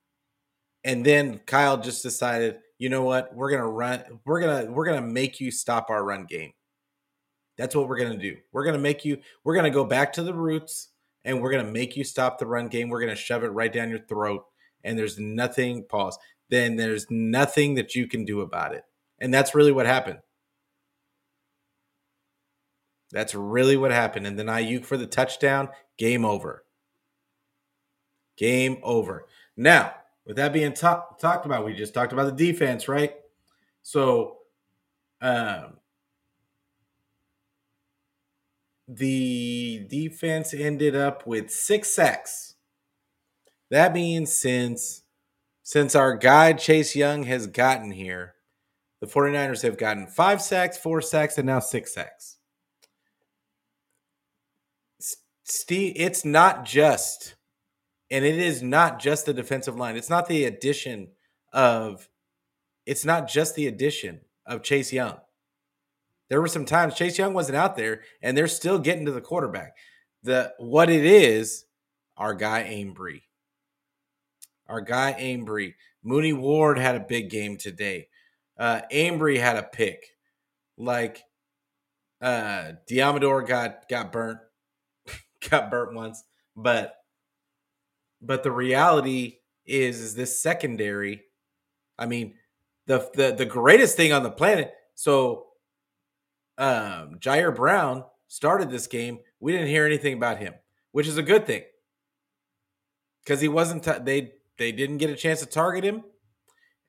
and 0.85 1.05
then 1.05 1.39
Kyle 1.47 1.77
just 1.77 2.03
decided, 2.03 2.59
you 2.79 2.89
know 2.89 3.03
what, 3.03 3.35
we're 3.35 3.51
gonna 3.51 3.69
run, 3.69 4.03
we're 4.25 4.41
gonna, 4.41 4.71
we're 4.71 4.87
gonna 4.87 5.01
make 5.01 5.41
you 5.41 5.51
stop 5.51 5.91
our 5.91 6.05
run 6.05 6.25
game. 6.25 6.53
That's 7.57 7.77
what 7.77 7.89
we're 7.89 7.99
gonna 7.99 8.17
do. 8.17 8.37
We're 8.53 8.65
gonna 8.65 8.79
make 8.79 9.05
you, 9.05 9.19
we're 9.45 9.55
gonna 9.55 9.71
go 9.71 9.85
back 9.85 10.13
to 10.15 10.23
the 10.23 10.35
roots 10.35 10.89
and 11.25 11.41
we're 11.41 11.51
gonna 11.51 11.71
make 11.71 11.97
you 11.97 12.05
stop 12.05 12.39
the 12.39 12.47
run 12.47 12.69
game. 12.69 12.89
We're 12.89 13.01
gonna 13.01 13.15
shove 13.15 13.45
it 13.45 13.49
right 13.49 13.73
down 13.73 13.91
your 13.91 14.07
throat. 14.07 14.45
And 14.85 14.99
there's 14.99 15.19
nothing, 15.19 15.85
pause. 15.89 16.19
Then 16.51 16.77
there's 16.77 17.07
nothing 17.09 17.75
that 17.75 17.95
you 17.95 18.09
can 18.09 18.25
do 18.25 18.41
about 18.41 18.75
it. 18.75 18.85
And 19.21 19.33
that's 19.33 19.55
really 19.55 19.73
what 19.73 19.87
happened. 19.87 20.19
That's 23.13 23.35
really 23.35 23.77
what 23.77 23.93
happened. 23.93 24.27
And 24.27 24.39
then 24.39 24.47
Aiyuk 24.47 24.85
for 24.85 24.97
the 24.97 25.07
touchdown, 25.07 25.69
game 25.99 26.25
over. 26.25 26.65
Game 28.37 28.79
over. 28.83 29.29
Now, 29.57 29.95
with 30.27 30.37
that 30.37 30.53
being 30.53 30.73
talk, 30.73 31.19
talked 31.19 31.47
about, 31.47 31.65
we 31.65 31.75
just 31.75 31.95
talked 31.95 32.13
about 32.13 32.37
the 32.37 32.53
defense, 32.53 32.89
right? 32.89 33.15
So, 33.83 34.39
um, 35.21 35.79
the 38.89 39.87
defense 39.89 40.53
ended 40.55 40.95
up 40.95 41.27
with 41.27 41.51
six 41.51 41.91
sacks. 41.91 42.57
That 43.71 43.95
means 43.95 44.33
since 44.33 45.03
since 45.63 45.95
our 45.95 46.17
guy 46.17 46.53
Chase 46.53 46.97
Young 46.97 47.23
has 47.25 47.47
gotten 47.47 47.93
here, 47.93 48.35
the 49.01 49.07
49ers 49.07 49.63
have 49.63 49.79
gotten 49.79 50.07
five 50.07 50.43
sacks, 50.43 50.77
four 50.77 51.01
sacks, 51.01 51.39
and 51.39 51.47
now 51.47 51.61
six 51.61 51.95
sacks. 51.95 52.39
Steve, 55.45 55.95
it's 55.97 56.25
not 56.25 56.65
just 56.65 57.35
And 58.13 58.27
it 58.27 58.39
is 58.39 58.63
not 58.63 59.01
just 59.01 59.25
the 59.25 59.33
defensive 59.33 59.77
line. 59.77 59.97
It's 59.97 60.11
not 60.11 60.29
the 60.29 60.45
addition 60.45 61.09
of 61.51 62.11
it's 62.85 63.07
not 63.07 63.27
just 63.27 63.55
the 63.55 63.67
addition 63.67 64.21
of 64.45 64.63
Chase 64.63 64.93
Young. 64.93 65.17
There 66.29 66.41
were 66.43 66.49
some 66.49 66.67
times 66.67 66.95
Chase 66.95 67.17
Young 67.19 67.33
wasn't 67.33 67.57
out 67.57 67.75
there 67.75 68.03
and 68.21 68.37
they're 68.37 68.49
still 68.49 68.79
getting 68.79 69.07
to 69.07 69.13
the 69.13 69.23
quarterback. 69.23 69.77
The 70.23 70.53
what 70.59 70.91
it 70.91 71.07
is, 71.07 71.65
our 72.19 72.35
guy 72.35 72.65
Ambry. 72.65 73.23
Our 74.69 74.83
guy 74.83 75.17
Ambry. 75.19 75.73
Mooney 76.05 76.35
Ward 76.35 76.79
had 76.79 76.97
a 76.97 77.01
big 77.01 77.31
game 77.31 77.57
today. 77.57 78.09
Uh 78.59 78.83
Ambry 78.93 79.41
had 79.41 79.57
a 79.57 79.63
pick. 79.63 80.05
Like 80.77 81.23
uh 82.21 82.73
Deommodore 82.91 83.49
got 83.49 83.89
got 83.89 84.13
burnt. 84.13 84.39
got 85.51 85.71
burnt 85.71 85.95
once. 85.95 86.23
But 86.55 86.95
but 88.23 88.43
the 88.43 88.53
reality 88.53 89.39
is 89.67 90.01
is 90.01 90.15
this 90.15 90.41
secondary. 90.41 91.23
I 91.99 92.07
mean, 92.07 92.35
the 92.87 93.11
the 93.15 93.35
the 93.35 93.47
greatest 93.47 93.97
thing 93.97 94.13
on 94.13 94.23
the 94.23 94.31
planet. 94.31 94.73
So 94.95 95.47
um 96.59 97.19
Ji'Ayir 97.19 97.55
Brown 97.55 98.05
started 98.29 98.71
this 98.71 98.87
game. 98.87 99.19
We 99.41 99.53
didn't 99.53 99.69
hear 99.69 99.87
anything 99.87 100.15
about 100.15 100.39
him, 100.39 100.55
which 100.93 101.09
is 101.09 101.19
a 101.19 101.23
good 101.23 101.47
thing. 101.47 101.63
Cuz 103.27 103.41
he 103.41 103.49
wasn't 103.49 103.85
t- 103.85 103.99
they 104.03 104.35
they 104.59 104.73
didn't 104.73 104.99
get 104.99 105.11
a 105.11 105.17
chance 105.17 105.41
to 105.41 105.47
target 105.47 105.85
him 105.85 106.05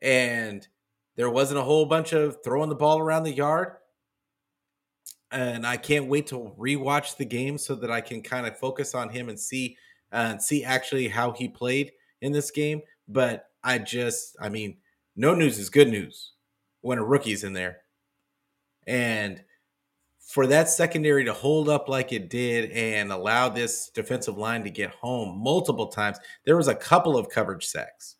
and 0.01 0.67
there 1.15 1.29
wasn't 1.29 1.59
a 1.59 1.63
whole 1.63 1.85
bunch 1.85 2.11
of 2.13 2.43
throwing 2.43 2.69
the 2.69 2.75
ball 2.75 2.99
around 2.99 3.23
the 3.23 3.31
yard. 3.31 3.77
And 5.31 5.65
I 5.65 5.77
can't 5.77 6.07
wait 6.07 6.27
to 6.27 6.53
rewatch 6.59 7.17
the 7.17 7.25
game 7.25 7.57
so 7.57 7.75
that 7.75 7.89
I 7.89 8.01
can 8.01 8.21
kind 8.21 8.45
of 8.45 8.57
focus 8.59 8.93
on 8.93 9.09
him 9.09 9.29
and 9.29 9.39
see 9.39 9.77
and 10.13 10.41
see 10.41 10.63
actually 10.63 11.07
how 11.07 11.31
he 11.31 11.47
played 11.47 11.91
in 12.21 12.31
this 12.31 12.51
game. 12.51 12.81
But 13.07 13.47
I 13.63 13.79
just, 13.79 14.37
I 14.39 14.49
mean, 14.49 14.77
no 15.15 15.35
news 15.35 15.59
is 15.59 15.69
good 15.69 15.89
news 15.89 16.33
when 16.81 16.97
a 16.97 17.03
rookie's 17.03 17.43
in 17.43 17.53
there. 17.53 17.77
And 18.87 19.43
for 20.19 20.47
that 20.47 20.69
secondary 20.69 21.25
to 21.25 21.33
hold 21.33 21.69
up 21.69 21.89
like 21.89 22.13
it 22.13 22.29
did 22.29 22.71
and 22.71 23.11
allow 23.11 23.49
this 23.49 23.89
defensive 23.89 24.37
line 24.37 24.63
to 24.63 24.69
get 24.69 24.91
home 24.91 25.37
multiple 25.41 25.87
times, 25.87 26.17
there 26.45 26.57
was 26.57 26.67
a 26.67 26.75
couple 26.75 27.17
of 27.17 27.29
coverage 27.29 27.65
sacks. 27.65 28.15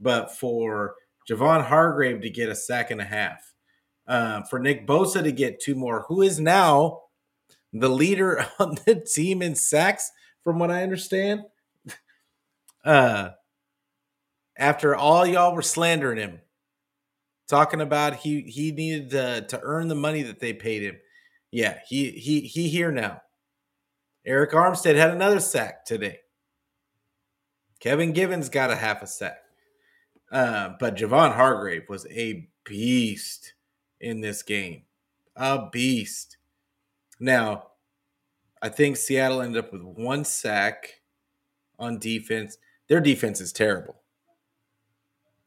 But 0.00 0.36
for 0.36 0.94
Javon 1.28 1.64
Hargrave 1.64 2.20
to 2.22 2.30
get 2.30 2.48
a 2.48 2.54
sack 2.54 2.90
and 2.90 3.00
a 3.00 3.04
half, 3.04 3.52
uh, 4.06 4.42
for 4.44 4.58
Nick 4.58 4.86
Bosa 4.86 5.22
to 5.22 5.32
get 5.32 5.60
two 5.60 5.74
more, 5.74 6.04
who 6.08 6.22
is 6.22 6.40
now 6.40 7.02
the 7.72 7.90
leader 7.90 8.46
on 8.58 8.78
the 8.86 8.94
team 8.94 9.42
in 9.42 9.54
sacks, 9.54 10.10
from 10.44 10.58
what 10.58 10.70
I 10.70 10.82
understand. 10.82 11.42
Uh, 12.84 13.32
after 14.56 14.94
all 14.94 15.26
y'all 15.26 15.54
were 15.54 15.62
slandering 15.62 16.16
him, 16.16 16.40
talking 17.48 17.80
about 17.80 18.16
he 18.16 18.42
he 18.42 18.70
needed 18.70 19.10
to, 19.10 19.44
to 19.48 19.60
earn 19.62 19.88
the 19.88 19.94
money 19.94 20.22
that 20.22 20.40
they 20.40 20.52
paid 20.54 20.82
him. 20.82 20.96
Yeah, 21.50 21.80
he 21.86 22.12
he 22.12 22.40
he 22.40 22.68
here 22.68 22.92
now. 22.92 23.20
Arik 24.26 24.52
Armstead 24.52 24.94
had 24.94 25.10
another 25.10 25.40
sack 25.40 25.84
today. 25.84 26.20
Kevin 27.80 28.12
Givens 28.12 28.48
got 28.48 28.70
a 28.70 28.76
half 28.76 29.02
a 29.02 29.06
sack. 29.06 29.38
Uh, 30.30 30.70
but 30.78 30.96
Javon 30.96 31.34
Hargrave 31.34 31.88
was 31.88 32.06
a 32.10 32.48
beast 32.64 33.54
in 34.00 34.20
this 34.20 34.42
game. 34.42 34.82
A 35.36 35.68
beast. 35.70 36.36
Now, 37.18 37.67
I 38.62 38.68
think 38.68 38.96
Seattle 38.96 39.42
ended 39.42 39.64
up 39.64 39.72
with 39.72 39.82
one 39.82 40.24
sack 40.24 41.00
on 41.78 41.98
defense. 41.98 42.58
Their 42.88 43.00
defense 43.00 43.40
is 43.40 43.52
terrible. 43.52 44.00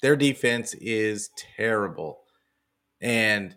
Their 0.01 0.15
defense 0.15 0.74
is 0.75 1.30
terrible. 1.36 2.22
And 3.01 3.56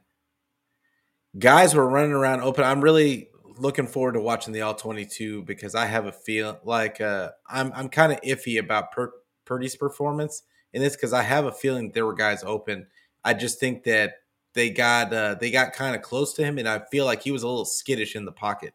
guys 1.39 1.75
were 1.75 1.89
running 1.89 2.13
around 2.13 2.41
open. 2.41 2.65
I'm 2.65 2.81
really 2.81 3.29
looking 3.57 3.87
forward 3.87 4.13
to 4.13 4.21
watching 4.21 4.53
the 4.53 4.63
all 4.63 4.75
22 4.75 5.43
because 5.43 5.75
I 5.75 5.87
have 5.87 6.07
a 6.07 6.13
feel 6.13 6.59
like 6.65 7.01
uh, 7.01 7.31
I'm 7.49 7.73
I'm 7.75 7.89
kind 7.89 8.13
of 8.13 8.21
iffy 8.23 8.59
about 8.59 8.93
Pur- 8.93 9.13
Purdy's 9.45 9.77
performance 9.77 10.43
in 10.73 10.83
this 10.83 10.97
because 10.97 11.13
I 11.13 11.23
have 11.23 11.47
a 11.47 11.53
feeling 11.53 11.93
there 11.93 12.07
were 12.07 12.15
guys 12.15 12.43
open. 12.45 12.87
I 13.25 13.35
just 13.35 13.61
think 13.61 13.85
that 13.85 14.15
they 14.55 14.71
got 14.71 15.13
uh, 15.13 15.35
they 15.35 15.51
got 15.51 15.73
kind 15.73 15.95
of 15.95 16.03
close 16.03 16.35
to 16.35 16.45
him, 16.45 16.59
and 16.59 16.69
I 16.69 16.81
feel 16.91 17.05
like 17.05 17.23
he 17.23 17.31
was 17.31 17.43
a 17.43 17.49
little 17.49 17.65
skittish 17.65 18.17
in 18.17 18.25
the 18.25 18.33
pocket 18.33 18.75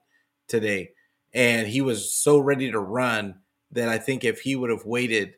today, 0.49 0.91
and 1.33 1.67
he 1.67 1.81
was 1.81 2.13
so 2.13 2.39
ready 2.39 2.71
to 2.71 2.79
run 2.79 3.35
that 3.71 3.89
I 3.89 3.97
think 3.97 4.23
if 4.23 4.41
he 4.41 4.55
would 4.55 4.69
have 4.69 4.85
waited 4.85 5.35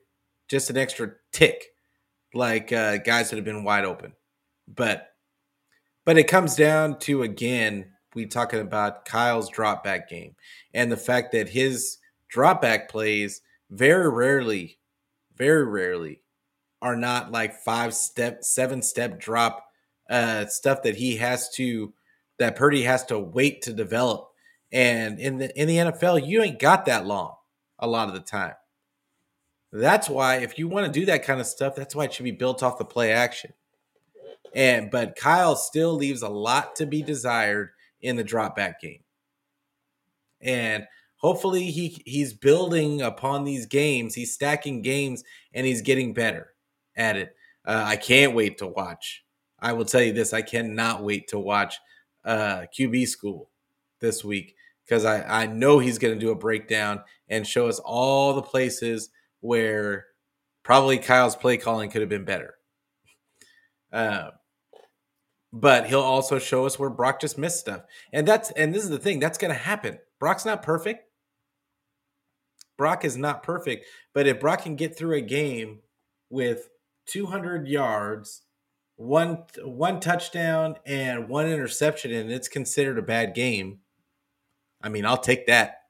just 0.47 0.69
an 0.69 0.77
extra 0.77 1.13
tick, 1.31 1.65
like 2.33 2.71
uh, 2.71 2.97
guys 2.97 3.29
that 3.29 3.35
have 3.35 3.45
been 3.45 3.63
wide 3.63 3.85
open, 3.85 4.13
but 4.67 5.09
but 6.05 6.17
it 6.17 6.27
comes 6.27 6.55
down 6.55 6.97
to 6.99 7.23
again 7.23 7.91
we 8.13 8.25
talking 8.25 8.59
about 8.59 9.05
Kyle's 9.05 9.49
drop 9.49 9.83
back 9.83 10.09
game 10.09 10.35
and 10.73 10.91
the 10.91 10.97
fact 10.97 11.31
that 11.31 11.49
his 11.49 11.97
drop 12.27 12.61
back 12.61 12.89
plays 12.89 13.41
very 13.69 14.09
rarely, 14.09 14.79
very 15.35 15.65
rarely 15.65 16.21
are 16.81 16.95
not 16.95 17.31
like 17.31 17.53
five 17.53 17.93
step, 17.93 18.43
seven 18.43 18.81
step 18.81 19.19
drop 19.19 19.65
uh, 20.09 20.45
stuff 20.47 20.83
that 20.83 20.95
he 20.95 21.15
has 21.17 21.49
to 21.51 21.93
that 22.37 22.55
Purdy 22.55 22.83
has 22.83 23.05
to 23.05 23.19
wait 23.19 23.61
to 23.61 23.73
develop. 23.73 24.30
And 24.71 25.19
in 25.19 25.37
the 25.37 25.59
in 25.59 25.67
the 25.67 25.77
NFL, 25.77 26.25
you 26.25 26.41
ain't 26.41 26.59
got 26.59 26.85
that 26.85 27.05
long 27.05 27.35
a 27.79 27.87
lot 27.87 28.07
of 28.07 28.13
the 28.13 28.21
time. 28.21 28.53
That's 29.73 30.09
why 30.09 30.37
if 30.37 30.57
you 30.57 30.67
want 30.67 30.85
to 30.85 30.99
do 30.99 31.05
that 31.05 31.23
kind 31.23 31.39
of 31.39 31.47
stuff, 31.47 31.75
that's 31.75 31.95
why 31.95 32.05
it 32.05 32.13
should 32.13 32.23
be 32.23 32.31
built 32.31 32.63
off 32.63 32.77
the 32.77 32.85
play 32.85 33.11
action. 33.11 33.53
And 34.53 34.91
but 34.91 35.15
Kyle 35.15 35.55
still 35.55 35.93
leaves 35.93 36.21
a 36.21 36.29
lot 36.29 36.75
to 36.77 36.85
be 36.85 37.01
desired 37.01 37.69
in 38.01 38.15
the 38.15 38.23
drop 38.23 38.55
back 38.55 38.81
game. 38.81 39.03
And 40.41 40.85
hopefully 41.17 41.65
he 41.65 42.01
he's 42.05 42.33
building 42.33 43.01
upon 43.01 43.43
these 43.43 43.65
games. 43.65 44.13
He's 44.13 44.33
stacking 44.33 44.81
games 44.81 45.23
and 45.53 45.65
he's 45.65 45.81
getting 45.81 46.13
better 46.13 46.53
at 46.95 47.15
it. 47.15 47.35
Uh, 47.65 47.83
I 47.85 47.95
can't 47.95 48.35
wait 48.35 48.57
to 48.57 48.67
watch. 48.67 49.23
I 49.59 49.73
will 49.73 49.85
tell 49.85 50.01
you 50.01 50.11
this: 50.11 50.33
I 50.33 50.41
cannot 50.41 51.03
wait 51.03 51.27
to 51.29 51.39
watch 51.39 51.75
uh, 52.25 52.65
QB 52.77 53.07
School 53.07 53.49
this 54.01 54.23
week 54.23 54.55
because 54.85 55.05
I 55.05 55.43
I 55.43 55.45
know 55.45 55.79
he's 55.79 55.99
going 55.99 56.13
to 56.13 56.19
do 56.19 56.31
a 56.31 56.35
breakdown 56.35 57.01
and 57.29 57.47
show 57.47 57.67
us 57.67 57.79
all 57.79 58.33
the 58.33 58.41
places 58.41 59.09
where 59.39 60.05
probably 60.63 60.97
Kyle's 60.97 61.35
play 61.35 61.57
calling 61.57 61.89
could 61.89 62.01
have 62.01 62.09
been 62.09 62.25
better. 62.25 62.55
Uh, 63.91 64.31
but 65.53 65.87
he'll 65.87 65.99
also 65.99 66.39
show 66.39 66.65
us 66.65 66.79
where 66.79 66.89
Brock 66.89 67.19
just 67.19 67.37
missed 67.37 67.59
stuff. 67.59 67.81
And 68.13 68.27
that's 68.27 68.51
and 68.51 68.73
this 68.73 68.83
is 68.83 68.89
the 68.89 68.99
thing, 68.99 69.19
that's 69.19 69.37
going 69.37 69.53
to 69.53 69.59
happen. 69.59 69.99
Brock's 70.19 70.45
not 70.45 70.63
perfect. 70.63 71.05
Brock 72.77 73.05
is 73.05 73.17
not 73.17 73.43
perfect, 73.43 73.85
but 74.13 74.27
if 74.27 74.39
Brock 74.39 74.63
can 74.63 74.75
get 74.75 74.97
through 74.97 75.15
a 75.15 75.21
game 75.21 75.79
with 76.29 76.69
200 77.07 77.67
yards, 77.67 78.43
one 78.95 79.43
one 79.63 79.99
touchdown 79.99 80.75
and 80.85 81.27
one 81.27 81.47
interception 81.47 82.11
and 82.11 82.31
it's 82.31 82.47
considered 82.47 82.97
a 82.97 83.03
bad 83.03 83.33
game, 83.35 83.79
I 84.83 84.89
mean, 84.89 85.05
I'll 85.05 85.17
take 85.17 85.47
that. 85.47 85.81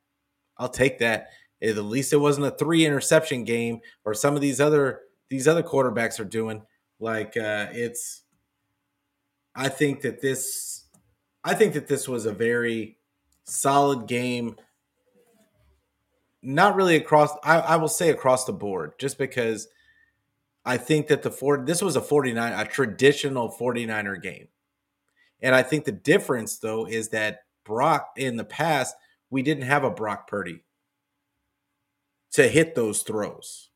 I'll 0.57 0.69
take 0.69 0.99
that. 0.99 1.29
At 1.61 1.77
least 1.77 2.13
it 2.13 2.17
wasn't 2.17 2.47
a 2.47 2.51
three 2.51 2.85
interception 2.85 3.43
game 3.43 3.81
or 4.03 4.13
some 4.13 4.35
of 4.35 4.41
these 4.41 4.59
other 4.59 5.01
these 5.29 5.47
other 5.47 5.63
quarterbacks 5.63 6.19
are 6.19 6.25
doing. 6.25 6.63
Like 6.99 7.37
uh 7.37 7.67
it's 7.71 8.23
I 9.55 9.69
think 9.69 10.01
that 10.01 10.21
this 10.21 10.85
I 11.43 11.53
think 11.53 11.73
that 11.73 11.87
this 11.87 12.07
was 12.07 12.25
a 12.25 12.33
very 12.33 12.97
solid 13.43 14.07
game. 14.07 14.55
Not 16.41 16.75
really 16.75 16.95
across 16.95 17.31
I, 17.43 17.59
I 17.59 17.75
will 17.75 17.87
say 17.87 18.09
across 18.09 18.45
the 18.45 18.53
board, 18.53 18.93
just 18.97 19.17
because 19.17 19.67
I 20.65 20.77
think 20.77 21.07
that 21.07 21.21
the 21.21 21.31
four 21.31 21.63
this 21.63 21.81
was 21.81 21.95
a 21.95 22.01
49 22.01 22.53
a 22.53 22.65
traditional 22.65 23.51
49er 23.51 24.21
game. 24.21 24.47
And 25.41 25.55
I 25.55 25.63
think 25.63 25.85
the 25.85 25.91
difference 25.91 26.57
though 26.57 26.87
is 26.87 27.09
that 27.09 27.43
Brock 27.65 28.11
in 28.17 28.37
the 28.37 28.43
past, 28.43 28.95
we 29.29 29.41
didn't 29.41 29.63
have 29.63 29.83
a 29.83 29.91
Brock 29.91 30.27
Purdy 30.27 30.63
to 32.33 32.47
hit 32.47 32.75
those 32.75 33.01
throws. 33.01 33.69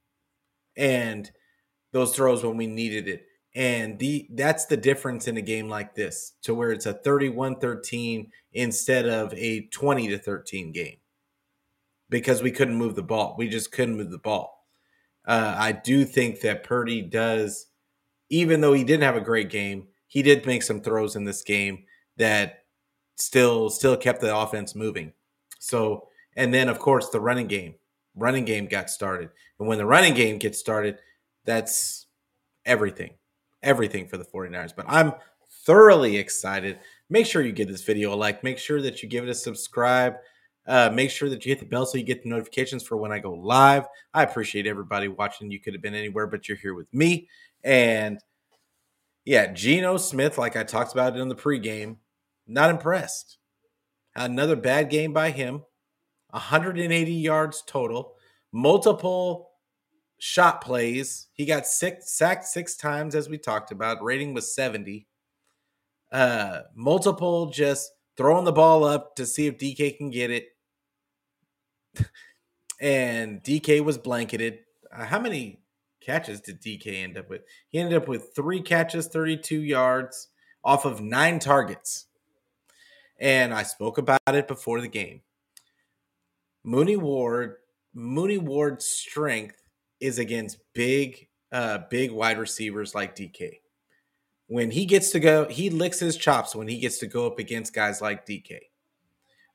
And 0.78 1.30
those 1.91 2.13
throws 2.13 2.43
when 2.43 2.58
we 2.58 2.67
needed 2.67 3.08
it. 3.08 3.26
And 3.56 3.98
the 3.98 4.28
that's 4.34 4.65
the 4.65 4.76
difference 4.76 5.30
in 5.30 5.38
a 5.38 5.41
game 5.41 5.69
like 5.69 5.95
this 5.95 6.34
to 6.41 6.54
where 6.54 6.74
it's 6.74 6.88
a 6.88 6.93
31-13 6.93 8.28
instead 8.52 9.08
of 9.08 9.34
a 9.34 9.67
20 9.67 10.10
to 10.10 10.17
13 10.17 10.74
game. 10.74 10.98
Because 12.10 12.43
we 12.43 12.52
couldn't 12.52 12.76
move 12.76 12.95
the 12.95 13.02
ball. 13.02 13.36
We 13.38 13.48
just 13.48 13.71
couldn't 13.71 13.95
move 13.95 14.12
the 14.12 14.17
ball. 14.17 14.65
Uh, 15.26 15.56
I 15.58 15.71
do 15.71 16.04
think 16.04 16.41
that 16.41 16.63
Purdy 16.63 17.02
does, 17.02 17.67
even 18.30 18.60
though 18.60 18.74
he 18.74 18.84
didn't 18.84 19.04
have 19.04 19.15
a 19.15 19.21
great 19.21 19.50
game, 19.50 19.88
he 20.08 20.21
did 20.21 20.45
make 20.45 20.62
some 20.62 20.82
throws 20.82 21.15
in 21.15 21.24
this 21.24 21.41
game 21.41 21.86
that 22.17 22.64
still 23.15 23.69
still 23.69 23.97
kept 23.97 24.21
the 24.21 24.36
offense 24.36 24.75
moving. 24.75 25.13
So, 25.60 26.10
and 26.36 26.54
then 26.54 26.69
of 26.69 26.80
course 26.80 27.10
the 27.10 27.19
running 27.19 27.47
game. 27.47 27.75
running 28.15 28.45
game 28.45 28.67
got 28.67 28.89
started. 28.89 29.30
And 29.60 29.67
when 29.67 29.78
the 29.78 29.86
running 29.86 30.13
game 30.13 30.38
gets 30.38 30.60
started, 30.60 30.99
that's 31.45 32.08
everything. 32.65 33.13
Everything 33.63 34.08
for 34.08 34.17
the 34.17 34.25
49ers. 34.25 34.75
But 34.75 34.86
I'm 34.88 35.13
thoroughly 35.65 36.17
excited. 36.17 36.80
Make 37.10 37.25
sure 37.25 37.41
you 37.41 37.51
give 37.51 37.67
this 37.67 37.84
video 37.84 38.13
a 38.13 38.15
like. 38.15 38.43
Make 38.43 38.58
sure 38.58 38.82
that 38.82 39.01
you 39.01 39.10
give 39.10 39.23
it 39.23 39.30
a 39.30 39.36
subscribe. 39.36 40.15
Uh, 40.67 40.89
make 40.91 41.12
sure 41.12 41.30
that 41.30 41.45
you 41.45 41.51
hit 41.51 41.60
the 41.60 41.65
bell 41.65 41.86
so 41.86 41.97
you 41.97 42.04
get 42.04 42.23
the 42.23 42.30
notifications 42.30 42.84
for 42.84 42.97
when 42.97 43.12
I 43.12 43.19
go 43.19 43.34
live. 43.34 43.86
I 44.13 44.23
appreciate 44.23 44.65
everybody 44.65 45.08
watching. 45.08 45.51
You 45.51 45.60
could 45.60 45.73
have 45.73 45.82
been 45.82 45.93
anywhere, 45.93 46.25
but 46.25 46.47
you're 46.47 46.58
here 46.58 46.73
with 46.73 46.91
me. 46.91 47.30
And 47.63 48.19
yeah, 49.25 49.51
Geno 49.51 49.97
Smith, 49.97 50.38
like 50.38 50.56
I 50.56 50.63
talked 50.63 50.93
about 50.93 51.15
it 51.15 51.19
in 51.19 51.30
the 51.30 51.36
pregame, 51.36 51.97
not 52.48 52.70
impressed. 52.70 53.38
Another 54.16 54.56
bad 54.56 54.90
game 54.90 55.14
by 55.14 55.32
him. 55.32 55.64
180 56.32 57.12
yards 57.12 57.64
total, 57.66 58.16
multiple 58.52 59.52
shot 60.20 60.62
plays. 60.62 61.28
He 61.34 61.46
got 61.46 61.66
six 61.66 62.12
sacked 62.12 62.46
six 62.46 62.76
times, 62.76 63.16
as 63.16 63.30
we 63.30 63.38
talked 63.38 63.72
about. 63.72 64.04
Rating 64.04 64.34
was 64.34 64.54
70. 64.54 65.08
Uh, 66.12 66.62
multiple 66.76 67.48
just 67.48 67.92
throwing 68.18 68.46
the 68.46 68.52
ball 68.52 68.84
up 68.84 69.16
to 69.16 69.26
see 69.26 69.48
if 69.48 69.58
DK 69.58 69.98
can 69.98 70.10
get 70.10 70.32
it. 70.32 70.48
and 72.82 73.42
DK 73.44 73.84
was 73.84 73.98
blanketed. 73.98 74.60
Uh, 74.96 75.06
how 75.06 75.20
many 75.20 75.62
catches 76.02 76.42
did 76.42 76.62
DK 76.62 77.04
end 77.04 77.18
up 77.18 77.30
with? 77.30 77.42
He 77.70 77.80
ended 77.80 78.02
up 78.02 78.08
with 78.08 78.36
three 78.36 78.62
catches, 78.62 79.08
32 79.08 79.62
yards 79.62 80.30
off 80.64 80.86
of 80.86 81.02
nine 81.02 81.40
targets. 81.40 82.08
And 83.19 83.54
I 83.54 83.63
spoke 83.63 83.97
about 83.97 84.19
it 84.28 84.47
before 84.47 84.82
the 84.82 84.88
game. 84.88 85.21
Mooney 86.63 86.97
Ward, 86.97 87.58
Mooney 87.93 88.38
Ward's 88.38 88.86
strength 88.86 89.62
is 89.99 90.19
against 90.19 90.58
big, 90.73 91.28
uh, 91.51 91.80
big 91.89 92.12
wide 92.12 92.38
receivers 92.38 92.93
like 92.95 93.15
DK. 93.15 93.60
When 94.47 94.71
he 94.71 94.86
gets 94.86 95.12
to 95.12 95.19
go, 95.19 95.45
he 95.45 95.69
licks 95.69 95.99
his 95.99 96.17
chops 96.17 96.56
when 96.56 96.67
he 96.67 96.80
gets 96.80 96.99
to 96.99 97.08
go 97.08 97.25
up 97.25 97.39
against 97.39 97.73
guys 97.73 98.01
like 98.01 98.25
DK, 98.25 98.60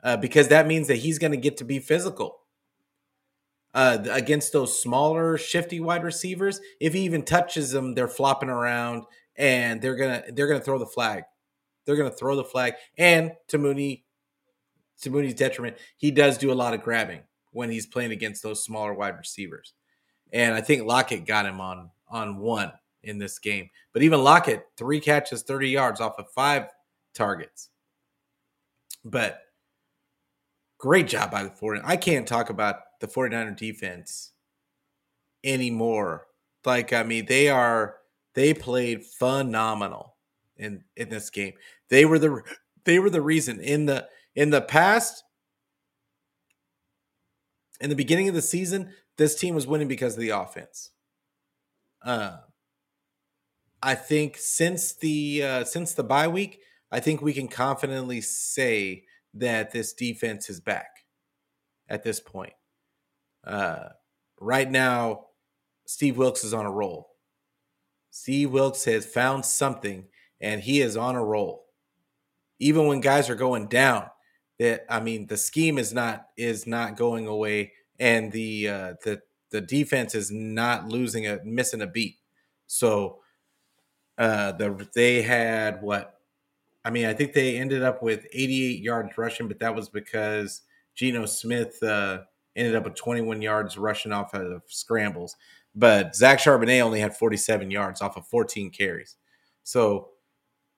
uh, 0.03 0.17
because 0.17 0.49
that 0.49 0.67
means 0.67 0.89
that 0.89 0.97
he's 0.97 1.19
going 1.19 1.33
to 1.33 1.37
get 1.37 1.59
to 1.59 1.65
be 1.65 1.79
physical 1.79 2.41
uh, 3.75 3.99
against 4.11 4.53
those 4.53 4.81
smaller, 4.81 5.39
shifty 5.39 5.81
wide 5.81 6.03
receivers. 6.03 6.61
If 6.81 6.95
he 6.95 7.01
even 7.01 7.23
touches 7.23 7.71
them, 7.71 7.95
they're 7.95 8.09
flopping 8.09 8.49
around 8.49 9.05
and 9.37 9.81
they're 9.81 9.97
gonna 9.97 10.25
they're 10.33 10.49
gonna 10.49 10.61
throw 10.61 10.79
the 10.79 10.87
flag. 10.87 11.25
They're 11.91 12.03
gonna 12.03 12.15
throw 12.15 12.37
the 12.37 12.45
flag. 12.45 12.75
And 12.97 13.33
to 13.49 13.59
Mooney, 13.59 14.05
to 15.03 15.11
Mooney's 15.11 15.35
detriment, 15.35 15.77
he 15.97 16.11
does 16.11 16.39
do 16.39 16.53
a 16.53 16.55
lot 16.55 16.75
of 16.75 16.83
grabbing 16.83 17.21
when 17.53 17.71
he's 17.71 17.87
playing 17.87 18.13
against 18.13 18.43
those 18.43 18.63
smaller 18.63 18.95
wide 18.95 19.19
receivers. 19.19 19.75
And 20.33 20.55
I 20.55 20.61
think 20.61 20.85
Lockett 20.85 21.27
got 21.27 21.47
him 21.47 21.61
on 21.61 21.91
on 22.09 22.39
one 22.39 22.73
in 23.03 23.19
this 23.19 23.39
game. 23.39 23.71
But 23.93 24.03
even 24.03 24.23
Lockett, 24.23 24.67
three 24.77 25.01
catches, 25.01 25.43
30 25.43 25.69
yards 25.69 26.01
off 26.01 26.19
of 26.19 26.31
five 26.31 26.69
targets. 27.15 27.71
But 29.05 29.41
great 30.79 31.09
job 31.09 31.31
by 31.31 31.45
the 31.45 31.51
49. 31.51 31.89
I 31.89 31.97
can't 31.97 32.27
talk 32.27 32.51
about 32.51 32.77
the 33.01 33.07
49er 33.07 33.57
defense 33.57 34.33
anymore. 35.43 36.27
Like, 36.65 36.93
I 36.93 37.03
mean, 37.03 37.27
they 37.27 37.49
are 37.49 37.97
they 38.35 38.55
played 38.55 39.05
phenomenal 39.05 40.17
in 40.61 40.85
in 40.97 41.09
this 41.09 41.31
game. 41.31 41.55
They 41.89 42.05
were 42.05 42.19
the 42.19 42.43
they 42.85 42.99
were 42.99 43.11
the 43.11 43.23
reason 43.23 43.61
in 43.61 43.87
the 43.87 44.07
in 44.35 44.51
the 44.51 44.61
past 44.61 45.25
in 47.81 47.91
the 47.91 47.97
beginning 47.97 48.29
of 48.29 48.35
the 48.35 48.43
season, 48.43 48.93
this 49.17 49.35
team 49.35 49.55
was 49.55 49.67
winning 49.67 49.89
because 49.89 50.15
of 50.15 50.21
the 50.21 50.31
offense. 50.31 50.91
Uh 52.03 52.37
I 53.83 53.95
think 53.95 54.37
since 54.39 54.93
the 54.93 55.43
uh 55.43 55.65
since 55.65 55.95
the 55.95 56.05
bye 56.05 56.29
week, 56.29 56.61
I 56.93 57.01
think 57.01 57.23
we 57.23 57.33
can 57.33 57.49
confidently 57.49 58.21
say 58.21 59.05
that 59.35 59.71
this 59.71 59.93
defense 59.93 60.51
is 60.51 60.61
back 60.61 60.91
at 61.89 62.03
this 62.03 62.21
point. 62.21 62.53
Uh, 63.45 63.89
right 64.41 64.71
now, 64.71 65.27
Steve 65.87 66.17
Wilks 66.17 66.45
is 66.45 66.55
on 66.55 66.67
a 66.67 66.71
roll. 66.71 67.09
Steve 68.11 68.51
Wilks 68.51 68.85
has 68.85 69.07
found 69.07 69.45
something, 69.45 70.07
and 70.41 70.63
he 70.63 70.81
is 70.81 70.97
on 70.97 71.15
a 71.15 71.25
roll. 71.25 71.67
Even 72.59 72.87
when 72.87 73.01
guys 73.01 73.31
are 73.31 73.35
going 73.35 73.69
down, 73.69 74.07
that 74.59 74.85
I 74.91 75.01
mean, 75.01 75.27
the 75.27 75.37
scheme 75.37 75.79
is 75.79 75.93
not 75.93 76.27
is 76.37 76.67
not 76.67 76.97
going 76.97 77.27
away, 77.27 77.73
and 77.99 78.31
the 78.31 78.69
uh, 78.69 78.95
the 79.03 79.23
the 79.51 79.61
defense 79.61 80.15
is 80.15 80.31
not 80.31 80.89
losing 80.89 81.27
a 81.27 81.41
missing 81.45 81.83
a 81.83 81.87
beat. 81.87 82.17
So, 82.67 83.21
uh, 84.19 84.53
the 84.53 84.89
they 84.95 85.23
had 85.23 85.81
what? 85.83 86.21
I 86.85 86.91
mean, 86.91 87.07
I 87.07 87.15
think 87.15 87.33
they 87.33 87.57
ended 87.57 87.83
up 87.83 88.03
with 88.03 88.27
88 88.33 88.81
yards 88.81 89.19
rushing, 89.19 89.49
but 89.49 89.59
that 89.61 89.75
was 89.75 89.89
because 89.89 90.63
Geno 90.95 91.27
Smith 91.27 91.83
uh, 91.83 92.21
ended 92.57 92.75
up 92.75 92.85
with 92.85 92.95
21 92.95 93.43
yards 93.43 93.77
rushing 93.77 94.13
off 94.13 94.35
of 94.35 94.63
scrambles. 94.67 95.37
But 95.75 96.17
Zach 96.17 96.39
Charbonnet 96.39 96.81
only 96.81 97.01
had 97.01 97.17
47 97.17 97.71
yards 97.71 98.01
off 98.01 98.17
of 98.17 98.27
14 98.27 98.71
carries. 98.71 99.17
So 99.63 100.09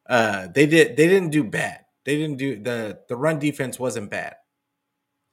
uh, 0.09 0.49
they 0.49 0.67
did 0.67 0.97
they 0.97 1.09
didn't 1.09 1.31
do 1.31 1.45
bad. 1.45 1.81
They 2.05 2.17
didn't 2.17 2.39
do 2.39 2.61
the 2.61 3.01
the 3.09 3.17
run 3.17 3.39
defense 3.39 3.79
wasn't 3.79 4.11
bad. 4.11 4.37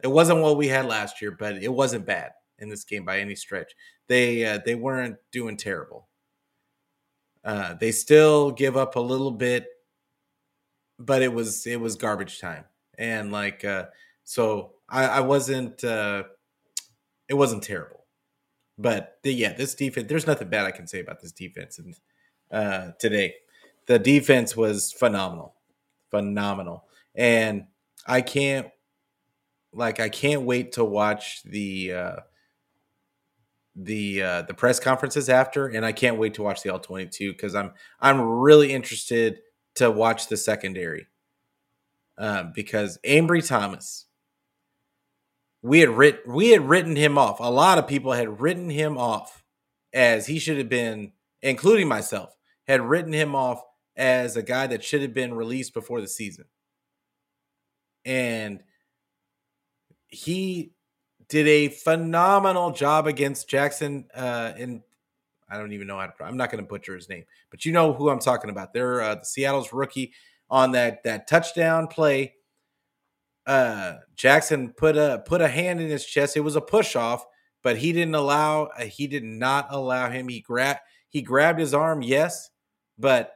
It 0.03 0.07
wasn't 0.07 0.41
what 0.41 0.57
we 0.57 0.67
had 0.67 0.85
last 0.85 1.21
year, 1.21 1.31
but 1.31 1.61
it 1.61 1.73
wasn't 1.73 2.05
bad 2.05 2.31
in 2.59 2.69
this 2.69 2.83
game 2.83 3.05
by 3.05 3.19
any 3.19 3.35
stretch. 3.35 3.73
They 4.07 4.45
uh, 4.45 4.59
they 4.65 4.75
weren't 4.75 5.17
doing 5.31 5.57
terrible. 5.57 6.07
Uh, 7.43 7.73
they 7.75 7.91
still 7.91 8.51
give 8.51 8.77
up 8.77 8.95
a 8.95 8.99
little 8.99 9.31
bit, 9.31 9.67
but 10.97 11.21
it 11.21 11.33
was 11.33 11.65
it 11.65 11.79
was 11.79 11.95
garbage 11.95 12.39
time, 12.39 12.65
and 12.97 13.31
like 13.31 13.63
uh, 13.63 13.85
so 14.23 14.73
I, 14.89 15.05
I 15.05 15.19
wasn't. 15.21 15.83
Uh, 15.83 16.23
it 17.27 17.35
wasn't 17.35 17.63
terrible, 17.63 18.05
but 18.77 19.19
the, 19.23 19.33
yeah, 19.33 19.53
this 19.53 19.75
defense. 19.75 20.07
There's 20.09 20.27
nothing 20.27 20.49
bad 20.49 20.65
I 20.65 20.71
can 20.71 20.87
say 20.87 20.99
about 20.99 21.21
this 21.21 21.31
defense. 21.31 21.79
And 21.79 21.95
uh, 22.51 22.91
today, 22.99 23.35
the 23.89 23.97
defense 23.97 24.55
was 24.55 24.91
phenomenal, 24.91 25.55
phenomenal, 26.11 26.85
and 27.15 27.65
I 28.05 28.21
can't 28.21 28.67
like 29.73 29.99
I 29.99 30.09
can't 30.09 30.43
wait 30.43 30.73
to 30.73 30.85
watch 30.85 31.41
the 31.43 31.93
uh, 31.93 32.15
the 33.75 34.21
uh, 34.21 34.41
the 34.43 34.53
press 34.53 34.79
conferences 34.79 35.27
after, 35.27 35.67
and 35.67 35.83
I 35.83 35.91
can't 35.91 36.19
wait 36.19 36.35
to 36.35 36.43
watch 36.43 36.61
the 36.61 36.69
all 36.69 36.77
twenty 36.77 37.07
two 37.07 37.31
because 37.31 37.55
I'm 37.55 37.71
I'm 37.99 38.21
really 38.21 38.71
interested 38.71 39.39
to 39.75 39.89
watch 39.89 40.27
the 40.27 40.37
secondary 40.37 41.07
um, 42.19 42.51
because 42.53 42.99
Ambry 43.03 43.45
Thomas 43.45 44.05
we 45.63 45.79
had 45.79 45.89
writ 45.89 46.27
we 46.27 46.49
had 46.49 46.69
written 46.69 46.95
him 46.95 47.17
off. 47.17 47.39
A 47.39 47.49
lot 47.49 47.79
of 47.79 47.87
people 47.87 48.11
had 48.11 48.39
written 48.39 48.69
him 48.69 48.99
off 48.99 49.43
as 49.95 50.27
he 50.27 50.37
should 50.37 50.59
have 50.59 50.69
been, 50.69 51.13
including 51.41 51.87
myself, 51.87 52.35
had 52.67 52.81
written 52.81 53.13
him 53.13 53.33
off 53.33 53.63
as 53.99 54.35
a 54.35 54.41
guy 54.41 54.65
that 54.65 54.83
should 54.83 55.01
have 55.01 55.13
been 55.13 55.33
released 55.33 55.73
before 55.73 56.01
the 56.01 56.07
season. 56.07 56.45
And 58.05 58.61
he 60.07 60.71
did 61.27 61.47
a 61.47 61.67
phenomenal 61.67 62.71
job 62.71 63.05
against 63.05 63.47
Jaxon 63.47 64.05
uh 64.15 64.53
in 64.57 64.81
I 65.51 65.57
don't 65.57 65.73
even 65.73 65.85
know 65.85 65.99
how 65.99 66.07
to 66.07 66.23
I'm 66.23 66.37
not 66.37 66.49
going 66.49 66.63
to 66.63 66.67
butcher 66.67 66.95
his 66.95 67.09
name, 67.09 67.25
but 67.51 67.65
you 67.65 67.71
know 67.71 67.93
who 67.93 68.09
I'm 68.09 68.19
talking 68.19 68.49
about. 68.49 68.73
They're 68.73 69.01
uh, 69.01 69.15
the 69.15 69.25
Seattle's 69.25 69.73
rookie 69.73 70.13
on 70.49 70.71
that 70.71 71.03
that 71.03 71.27
touchdown 71.27 71.87
play 71.87 72.33
uh, 73.49 73.97
Jaxon 74.15 74.77
put 74.77 74.95
a 74.95 75.23
put 75.25 75.41
a 75.41 75.47
hand 75.47 75.81
in 75.81 75.89
his 75.89 76.05
chest. 76.05 76.37
It 76.37 76.41
was 76.41 76.55
a 76.55 76.61
push 76.61 76.95
off, 76.95 77.25
but 77.63 77.77
he 77.77 77.91
didn't 77.91 78.13
allow. 78.13 78.65
Uh, 78.65 78.83
he 78.83 79.07
did 79.07 79.23
not 79.23 79.67
allow 79.71 80.09
him. 80.09 80.27
He 80.27 80.39
grabbed 80.39 80.81
he 81.09 81.23
grabbed 81.23 81.59
his 81.59 81.73
arm, 81.73 82.03
yes, 82.03 82.51
but 82.99 83.33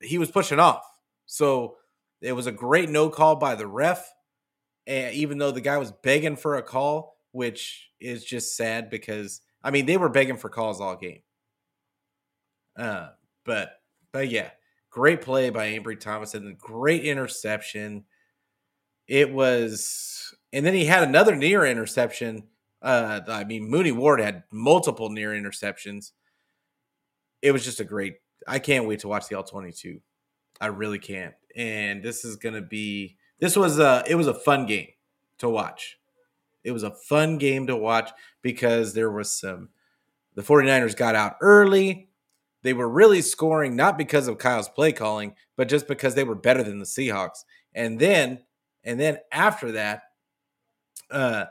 he 0.00 0.18
was 0.18 0.30
pushing 0.30 0.58
off. 0.58 0.84
So 1.26 1.76
it 2.20 2.32
was 2.32 2.46
a 2.46 2.52
great 2.52 2.88
no 2.90 3.08
call 3.08 3.36
by 3.36 3.54
the 3.54 3.66
ref. 3.66 4.12
And 4.86 5.14
even 5.14 5.38
though 5.38 5.50
the 5.50 5.60
guy 5.60 5.78
was 5.78 5.92
begging 6.02 6.36
for 6.36 6.56
a 6.56 6.62
call, 6.62 7.16
which 7.32 7.90
is 8.00 8.24
just 8.24 8.56
sad 8.56 8.90
because 8.90 9.40
I 9.62 9.70
mean 9.70 9.86
they 9.86 9.96
were 9.96 10.08
begging 10.08 10.36
for 10.36 10.48
calls 10.48 10.80
all 10.80 10.96
game. 10.96 11.22
Uh, 12.76 13.08
but 13.44 13.70
but 14.12 14.28
yeah, 14.28 14.50
great 14.90 15.22
play 15.22 15.50
by 15.50 15.72
Ambry 15.72 15.98
Thomas 15.98 16.34
and 16.34 16.58
great 16.58 17.04
interception 17.04 18.04
it 19.06 19.32
was, 19.32 20.34
and 20.52 20.64
then 20.64 20.74
he 20.74 20.84
had 20.84 21.06
another 21.06 21.36
near 21.36 21.64
interception. 21.64 22.44
Uh, 22.80 23.20
I 23.28 23.44
mean, 23.44 23.68
Mooney 23.68 23.92
Ward 23.92 24.20
had 24.20 24.44
multiple 24.50 25.10
near 25.10 25.30
interceptions. 25.30 26.12
It 27.42 27.52
was 27.52 27.64
just 27.64 27.80
a 27.80 27.84
great. 27.84 28.14
I 28.46 28.58
can't 28.58 28.86
wait 28.86 29.00
to 29.00 29.08
watch 29.08 29.28
the 29.28 29.36
all 29.36 29.44
twenty 29.44 29.72
two. 29.72 30.00
I 30.60 30.66
really 30.66 30.98
can't. 30.98 31.34
And 31.56 32.02
this 32.02 32.24
is 32.24 32.36
gonna 32.36 32.62
be. 32.62 33.16
This 33.40 33.56
was 33.56 33.78
a. 33.78 34.04
It 34.06 34.14
was 34.14 34.26
a 34.26 34.34
fun 34.34 34.66
game 34.66 34.88
to 35.38 35.48
watch. 35.48 35.98
It 36.62 36.72
was 36.72 36.82
a 36.82 36.90
fun 36.90 37.38
game 37.38 37.66
to 37.66 37.76
watch 37.76 38.10
because 38.42 38.94
there 38.94 39.10
was 39.10 39.30
some 39.30 39.68
the 40.34 40.42
49ers 40.42 40.96
got 40.96 41.14
out 41.14 41.36
early. 41.40 42.08
They 42.62 42.72
were 42.72 42.88
really 42.88 43.22
scoring 43.22 43.76
not 43.76 43.98
because 43.98 44.26
of 44.26 44.38
Kyle's 44.38 44.68
play 44.68 44.92
calling, 44.92 45.34
but 45.56 45.68
just 45.68 45.86
because 45.86 46.14
they 46.14 46.24
were 46.24 46.34
better 46.34 46.62
than 46.62 46.78
the 46.78 46.86
Seahawks. 46.86 47.44
And 47.74 47.98
then 48.00 48.42
and 48.82 48.98
then 48.98 49.18
after 49.32 49.72
that 49.72 50.02
uh 51.10 51.46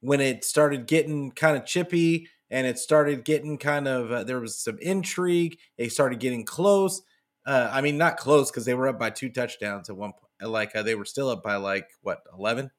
when 0.00 0.20
it 0.20 0.44
started 0.44 0.86
getting 0.86 1.30
kind 1.32 1.56
of 1.56 1.66
chippy 1.66 2.28
and 2.50 2.66
it 2.66 2.78
started 2.78 3.24
getting 3.24 3.58
kind 3.58 3.88
of 3.88 4.12
uh, 4.12 4.24
there 4.24 4.40
was 4.40 4.56
some 4.56 4.78
intrigue, 4.80 5.58
they 5.78 5.88
started 5.88 6.20
getting 6.20 6.44
close. 6.44 7.02
Uh, 7.44 7.70
I 7.72 7.80
mean, 7.80 7.96
not 7.96 8.16
close 8.16 8.50
because 8.50 8.64
they 8.64 8.74
were 8.74 8.88
up 8.88 8.98
by 8.98 9.10
two 9.10 9.28
touchdowns 9.28 9.88
at 9.88 9.96
one 9.96 10.12
point. 10.12 10.50
Like 10.50 10.74
uh, 10.76 10.82
they 10.82 10.94
were 10.94 11.04
still 11.04 11.30
up 11.30 11.42
by 11.42 11.56
like 11.56 11.88
what 12.02 12.22
eleven, 12.36 12.70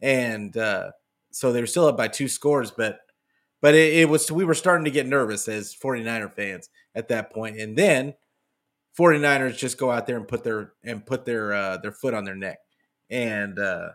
and 0.00 0.56
uh, 0.56 0.90
so 1.30 1.52
they 1.52 1.60
were 1.60 1.66
still 1.66 1.86
up 1.86 1.96
by 1.96 2.08
two 2.08 2.28
scores. 2.28 2.70
But 2.70 3.00
but 3.60 3.74
it, 3.74 3.94
it, 3.94 4.08
was 4.08 4.30
we 4.30 4.44
were 4.44 4.54
starting 4.54 4.84
to 4.84 4.90
get 4.90 5.06
nervous 5.06 5.48
as 5.48 5.74
49er 5.74 6.32
fans 6.34 6.68
at 6.94 7.08
that 7.08 7.32
point, 7.32 7.58
and 7.58 7.76
then 7.76 8.14
49ers 8.98 9.56
just 9.56 9.78
go 9.78 9.90
out 9.90 10.06
there 10.06 10.16
and 10.16 10.28
put 10.28 10.44
their 10.44 10.72
and 10.82 11.04
put 11.06 11.24
their 11.24 11.52
uh, 11.52 11.76
their 11.78 11.92
foot 11.92 12.14
on 12.14 12.24
their 12.24 12.36
neck, 12.36 12.58
and 13.10 13.58
uh, 13.58 13.90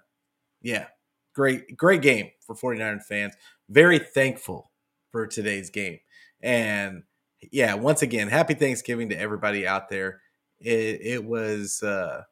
yeah, 0.61 0.85
great 1.33 1.75
great 1.75 2.01
game 2.01 2.29
for 2.39 2.55
49er 2.55 3.03
fans. 3.03 3.33
Very 3.69 3.99
thankful 3.99 4.68
for 5.11 5.27
today's 5.27 5.69
game, 5.69 5.99
and 6.41 7.03
yeah, 7.51 7.73
once 7.73 8.01
again, 8.01 8.27
happy 8.27 8.53
Thanksgiving 8.53 9.09
to 9.09 9.19
everybody 9.19 9.67
out 9.67 9.89
there. 9.89 10.21
It, 10.59 10.99
it 11.01 11.25
was 11.25 11.81
a 11.83 12.25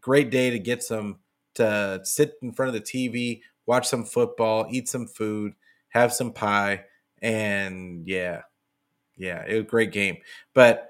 great 0.00 0.30
day 0.30 0.50
to 0.50 0.58
get 0.58 0.82
some 0.82 1.18
to 1.54 2.00
sit 2.04 2.34
in 2.42 2.52
front 2.52 2.74
of 2.74 2.74
the 2.74 2.80
TV, 2.80 3.42
watch 3.66 3.86
some 3.88 4.04
football, 4.04 4.66
eat 4.70 4.88
some 4.88 5.06
food, 5.06 5.52
have 5.90 6.12
some 6.12 6.32
pie, 6.32 6.84
and 7.20 8.06
yeah, 8.06 8.42
yeah, 9.16 9.44
it 9.46 9.54
was 9.54 9.62
a 9.62 9.68
great 9.68 9.92
game. 9.92 10.18
But 10.54 10.88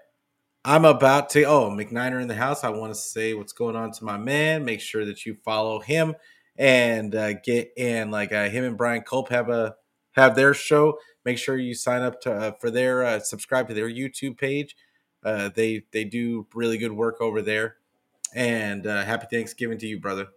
I'm 0.65 0.85
about 0.85 1.31
to 1.31 1.45
oh 1.45 1.71
McNiner 1.71 2.21
in 2.21 2.29
the 2.29 2.35
house. 2.35 2.65
I 2.65 2.69
want 2.69 2.93
to 2.93 2.99
say 2.99 3.35
what's 3.35 3.53
going 3.53 3.77
on 3.77 3.93
to 3.93 4.05
my 4.05 4.19
man. 4.19 4.65
Make 4.65 4.81
sure 4.81 5.05
that 5.05 5.25
you 5.25 5.37
follow 5.45 5.81
him 5.81 6.15
and 6.57 7.15
uh, 7.15 7.35
get 7.35 7.73
in 7.77 8.11
like 8.11 8.33
uh, 8.33 8.49
him 8.49 8.65
and 8.65 8.77
Brian 8.77 9.03
Culp 9.03 9.31
have 9.31 9.49
a 9.49 9.75
have 10.13 10.35
their 10.35 10.55
show. 10.55 10.99
Make 11.25 11.39
sure 11.39 11.59
you 11.59 11.75
sign 11.75 12.03
up 12.03 12.21
to 12.23 12.33
uh, 12.33 12.53
for 12.61 12.71
their 12.71 13.05
uh, 13.05 13.19
subscribe 13.21 13.69
to 13.69 13.75
their 13.75 13.89
YouTube 13.89 14.39
page. 14.39 14.77
Uh, 15.25 15.51
they 15.55 15.85
they 15.93 16.05
do 16.05 16.47
really 16.55 16.79
good 16.79 16.93
work 16.93 17.21
over 17.21 17.43
there. 17.43 17.77
And 18.35 18.87
uh, 18.87 19.05
happy 19.05 19.27
Thanksgiving 19.31 19.79
to 19.79 19.87
you, 19.87 19.99
brother. 19.99 20.29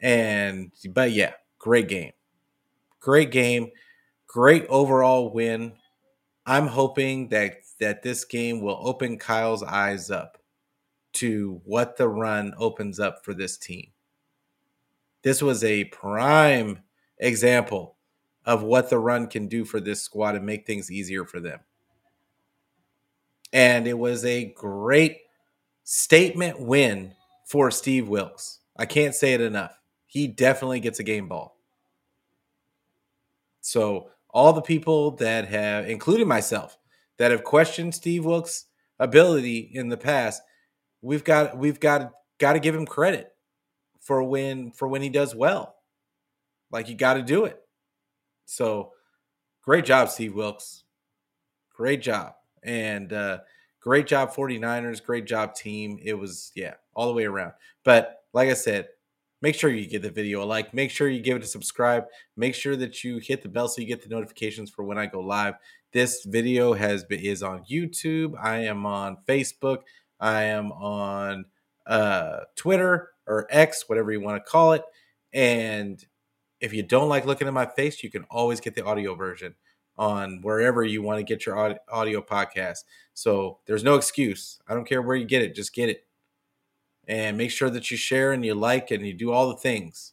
And 0.00 0.72
but 0.90 1.12
yeah, 1.12 1.32
great 1.58 1.88
game, 1.88 2.12
great 3.00 3.30
game, 3.30 3.70
great 4.26 4.66
overall 4.68 5.32
win. 5.32 5.72
I'm 6.46 6.66
hoping 6.66 7.28
that 7.28 7.54
that 7.80 8.02
this 8.02 8.24
game 8.24 8.60
will 8.60 8.78
open 8.80 9.18
Kyle's 9.18 9.62
eyes 9.62 10.10
up 10.10 10.38
to 11.14 11.60
what 11.64 11.96
the 11.96 12.08
run 12.08 12.54
opens 12.56 12.98
up 12.98 13.24
for 13.24 13.34
this 13.34 13.56
team. 13.56 13.88
This 15.22 15.42
was 15.42 15.62
a 15.62 15.84
prime 15.84 16.80
example 17.18 17.96
of 18.44 18.62
what 18.62 18.90
the 18.90 18.98
run 18.98 19.26
can 19.26 19.46
do 19.46 19.64
for 19.64 19.80
this 19.80 20.02
squad 20.02 20.34
and 20.34 20.44
make 20.44 20.66
things 20.66 20.90
easier 20.90 21.24
for 21.24 21.40
them. 21.40 21.60
And 23.52 23.86
it 23.86 23.98
was 23.98 24.24
a 24.24 24.46
great 24.46 25.18
statement 25.84 26.60
win 26.60 27.14
for 27.44 27.70
Steve 27.70 28.08
Wilks. 28.08 28.60
I 28.76 28.86
can't 28.86 29.14
say 29.14 29.34
it 29.34 29.40
enough. 29.40 29.78
He 30.06 30.26
definitely 30.26 30.80
gets 30.80 30.98
a 30.98 31.04
game 31.04 31.28
ball. 31.28 31.56
So, 33.60 34.08
all 34.30 34.52
the 34.52 34.62
people 34.62 35.12
that 35.16 35.48
have, 35.48 35.88
including 35.88 36.26
myself, 36.26 36.78
that 37.18 37.30
have 37.30 37.44
questioned 37.44 37.94
Steve 37.94 38.24
Wilks' 38.24 38.64
ability 38.98 39.70
in 39.74 39.88
the 39.88 39.96
past, 39.96 40.42
we've 41.02 41.22
got 41.22 41.56
we've 41.56 41.78
got 41.78 42.12
got 42.38 42.54
to 42.54 42.58
give 42.60 42.74
him 42.74 42.86
credit 42.86 43.32
for 44.00 44.22
when 44.22 44.72
for 44.72 44.88
when 44.88 45.02
he 45.02 45.08
does 45.08 45.34
well. 45.34 45.76
Like 46.70 46.88
you 46.88 46.94
got 46.94 47.14
to 47.14 47.22
do 47.22 47.44
it. 47.44 47.61
So 48.44 48.92
great 49.62 49.84
job, 49.84 50.08
Steve 50.08 50.34
Wilks. 50.34 50.84
Great 51.74 52.02
job. 52.02 52.34
And 52.62 53.12
uh, 53.12 53.38
great 53.80 54.06
job, 54.06 54.34
49ers. 54.34 55.02
Great 55.02 55.26
job, 55.26 55.54
team. 55.54 55.98
It 56.02 56.14
was, 56.14 56.52
yeah, 56.54 56.74
all 56.94 57.06
the 57.06 57.14
way 57.14 57.24
around. 57.24 57.52
But 57.84 58.22
like 58.32 58.48
I 58.48 58.54
said, 58.54 58.88
make 59.40 59.54
sure 59.54 59.70
you 59.70 59.86
give 59.86 60.02
the 60.02 60.10
video 60.10 60.42
a 60.42 60.44
like. 60.44 60.72
Make 60.72 60.90
sure 60.90 61.08
you 61.08 61.20
give 61.20 61.36
it 61.36 61.42
a 61.42 61.46
subscribe. 61.46 62.04
Make 62.36 62.54
sure 62.54 62.76
that 62.76 63.02
you 63.02 63.18
hit 63.18 63.42
the 63.42 63.48
bell 63.48 63.68
so 63.68 63.80
you 63.80 63.86
get 63.86 64.02
the 64.02 64.08
notifications 64.08 64.70
for 64.70 64.84
when 64.84 64.98
I 64.98 65.06
go 65.06 65.20
live. 65.20 65.54
This 65.92 66.24
video 66.24 66.72
has 66.72 67.04
been, 67.04 67.20
is 67.20 67.42
on 67.42 67.64
YouTube. 67.70 68.34
I 68.40 68.58
am 68.60 68.86
on 68.86 69.18
Facebook. 69.28 69.78
I 70.20 70.44
am 70.44 70.72
on 70.72 71.44
uh, 71.86 72.40
Twitter 72.56 73.10
or 73.26 73.46
X, 73.50 73.88
whatever 73.88 74.12
you 74.12 74.20
want 74.20 74.42
to 74.42 74.50
call 74.50 74.72
it. 74.72 74.82
And 75.32 76.04
if 76.62 76.72
you 76.72 76.84
don't 76.84 77.08
like 77.08 77.26
looking 77.26 77.48
at 77.48 77.52
my 77.52 77.66
face, 77.66 78.02
you 78.04 78.10
can 78.10 78.24
always 78.30 78.60
get 78.60 78.76
the 78.76 78.84
audio 78.84 79.16
version 79.16 79.54
on 79.98 80.40
wherever 80.42 80.84
you 80.84 81.02
want 81.02 81.18
to 81.18 81.24
get 81.24 81.44
your 81.44 81.76
audio 81.90 82.22
podcast. 82.22 82.84
So 83.14 83.58
there's 83.66 83.82
no 83.82 83.96
excuse. 83.96 84.60
I 84.68 84.74
don't 84.74 84.86
care 84.86 85.02
where 85.02 85.16
you 85.16 85.26
get 85.26 85.42
it, 85.42 85.56
just 85.56 85.74
get 85.74 85.88
it. 85.88 86.06
And 87.08 87.36
make 87.36 87.50
sure 87.50 87.68
that 87.68 87.90
you 87.90 87.96
share 87.96 88.32
and 88.32 88.44
you 88.44 88.54
like 88.54 88.92
and 88.92 89.04
you 89.04 89.12
do 89.12 89.32
all 89.32 89.48
the 89.48 89.56
things. 89.56 90.12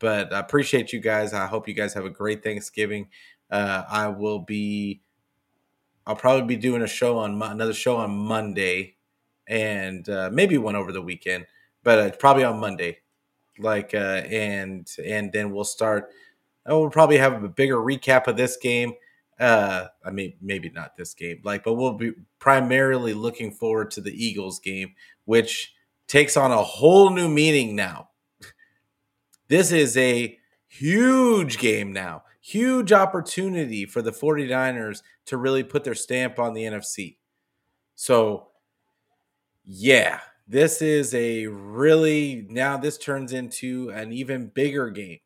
But 0.00 0.32
I 0.32 0.40
appreciate 0.40 0.92
you 0.92 0.98
guys. 0.98 1.32
I 1.32 1.46
hope 1.46 1.68
you 1.68 1.74
guys 1.74 1.94
have 1.94 2.04
a 2.04 2.10
great 2.10 2.42
Thanksgiving. 2.42 3.08
Uh, 3.48 3.84
I 3.88 4.08
will 4.08 4.40
be, 4.40 5.00
I'll 6.06 6.16
probably 6.16 6.56
be 6.56 6.60
doing 6.60 6.82
a 6.82 6.88
show 6.88 7.18
on 7.18 7.40
another 7.40 7.72
show 7.72 7.96
on 7.96 8.10
Monday 8.10 8.96
and 9.46 10.08
uh, 10.08 10.28
maybe 10.32 10.58
one 10.58 10.74
over 10.74 10.90
the 10.90 11.00
weekend, 11.00 11.46
but 11.84 11.98
uh, 11.98 12.16
probably 12.16 12.42
on 12.42 12.58
Monday 12.58 12.98
like 13.60 13.94
uh, 13.94 14.22
and 14.28 14.88
and 15.04 15.32
then 15.32 15.52
we'll 15.52 15.64
start. 15.64 16.10
Oh, 16.66 16.80
we'll 16.80 16.90
probably 16.90 17.18
have 17.18 17.42
a 17.42 17.48
bigger 17.48 17.76
recap 17.76 18.26
of 18.26 18.36
this 18.36 18.56
game. 18.56 18.92
Uh, 19.40 19.86
I 20.04 20.10
mean, 20.10 20.34
maybe 20.40 20.68
not 20.70 20.96
this 20.96 21.14
game, 21.14 21.40
like, 21.44 21.62
but 21.64 21.74
we'll 21.74 21.94
be 21.94 22.12
primarily 22.40 23.14
looking 23.14 23.52
forward 23.52 23.90
to 23.92 24.00
the 24.00 24.12
Eagles 24.12 24.58
game, 24.58 24.94
which 25.26 25.74
takes 26.08 26.36
on 26.36 26.50
a 26.50 26.62
whole 26.62 27.10
new 27.10 27.28
meaning 27.28 27.76
now. 27.76 28.08
This 29.48 29.72
is 29.72 29.96
a 29.96 30.38
huge 30.66 31.58
game 31.58 31.92
now, 31.92 32.24
huge 32.40 32.92
opportunity 32.92 33.86
for 33.86 34.02
the 34.02 34.12
49ers 34.12 35.02
to 35.26 35.36
really 35.36 35.62
put 35.62 35.84
their 35.84 35.94
stamp 35.94 36.38
on 36.38 36.54
the 36.54 36.64
NFC. 36.64 37.16
So, 37.94 38.48
yeah, 39.64 40.20
this 40.48 40.80
is 40.80 41.14
a 41.14 41.46
really 41.46 42.46
now 42.48 42.78
this 42.78 42.96
turns 42.96 43.34
into 43.34 43.90
an 43.90 44.12
even 44.12 44.48
bigger 44.48 44.88
game. 44.90 45.18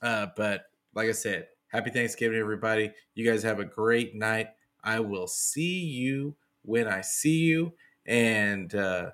Uh, 0.00 0.28
but 0.36 0.62
like 0.94 1.08
I 1.08 1.12
said, 1.12 1.48
happy 1.68 1.90
Thanksgiving, 1.90 2.38
everybody. 2.38 2.90
You 3.14 3.30
guys 3.30 3.42
have 3.42 3.60
a 3.60 3.64
great 3.64 4.14
night. 4.14 4.48
I 4.82 5.00
will 5.00 5.26
see 5.26 5.80
you 5.80 6.34
when 6.62 6.88
I 6.88 7.02
see 7.02 7.38
you. 7.38 7.74
And 8.06 8.74
uh, 8.74 9.10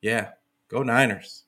yeah, 0.00 0.30
go 0.68 0.82
Niners. 0.82 1.45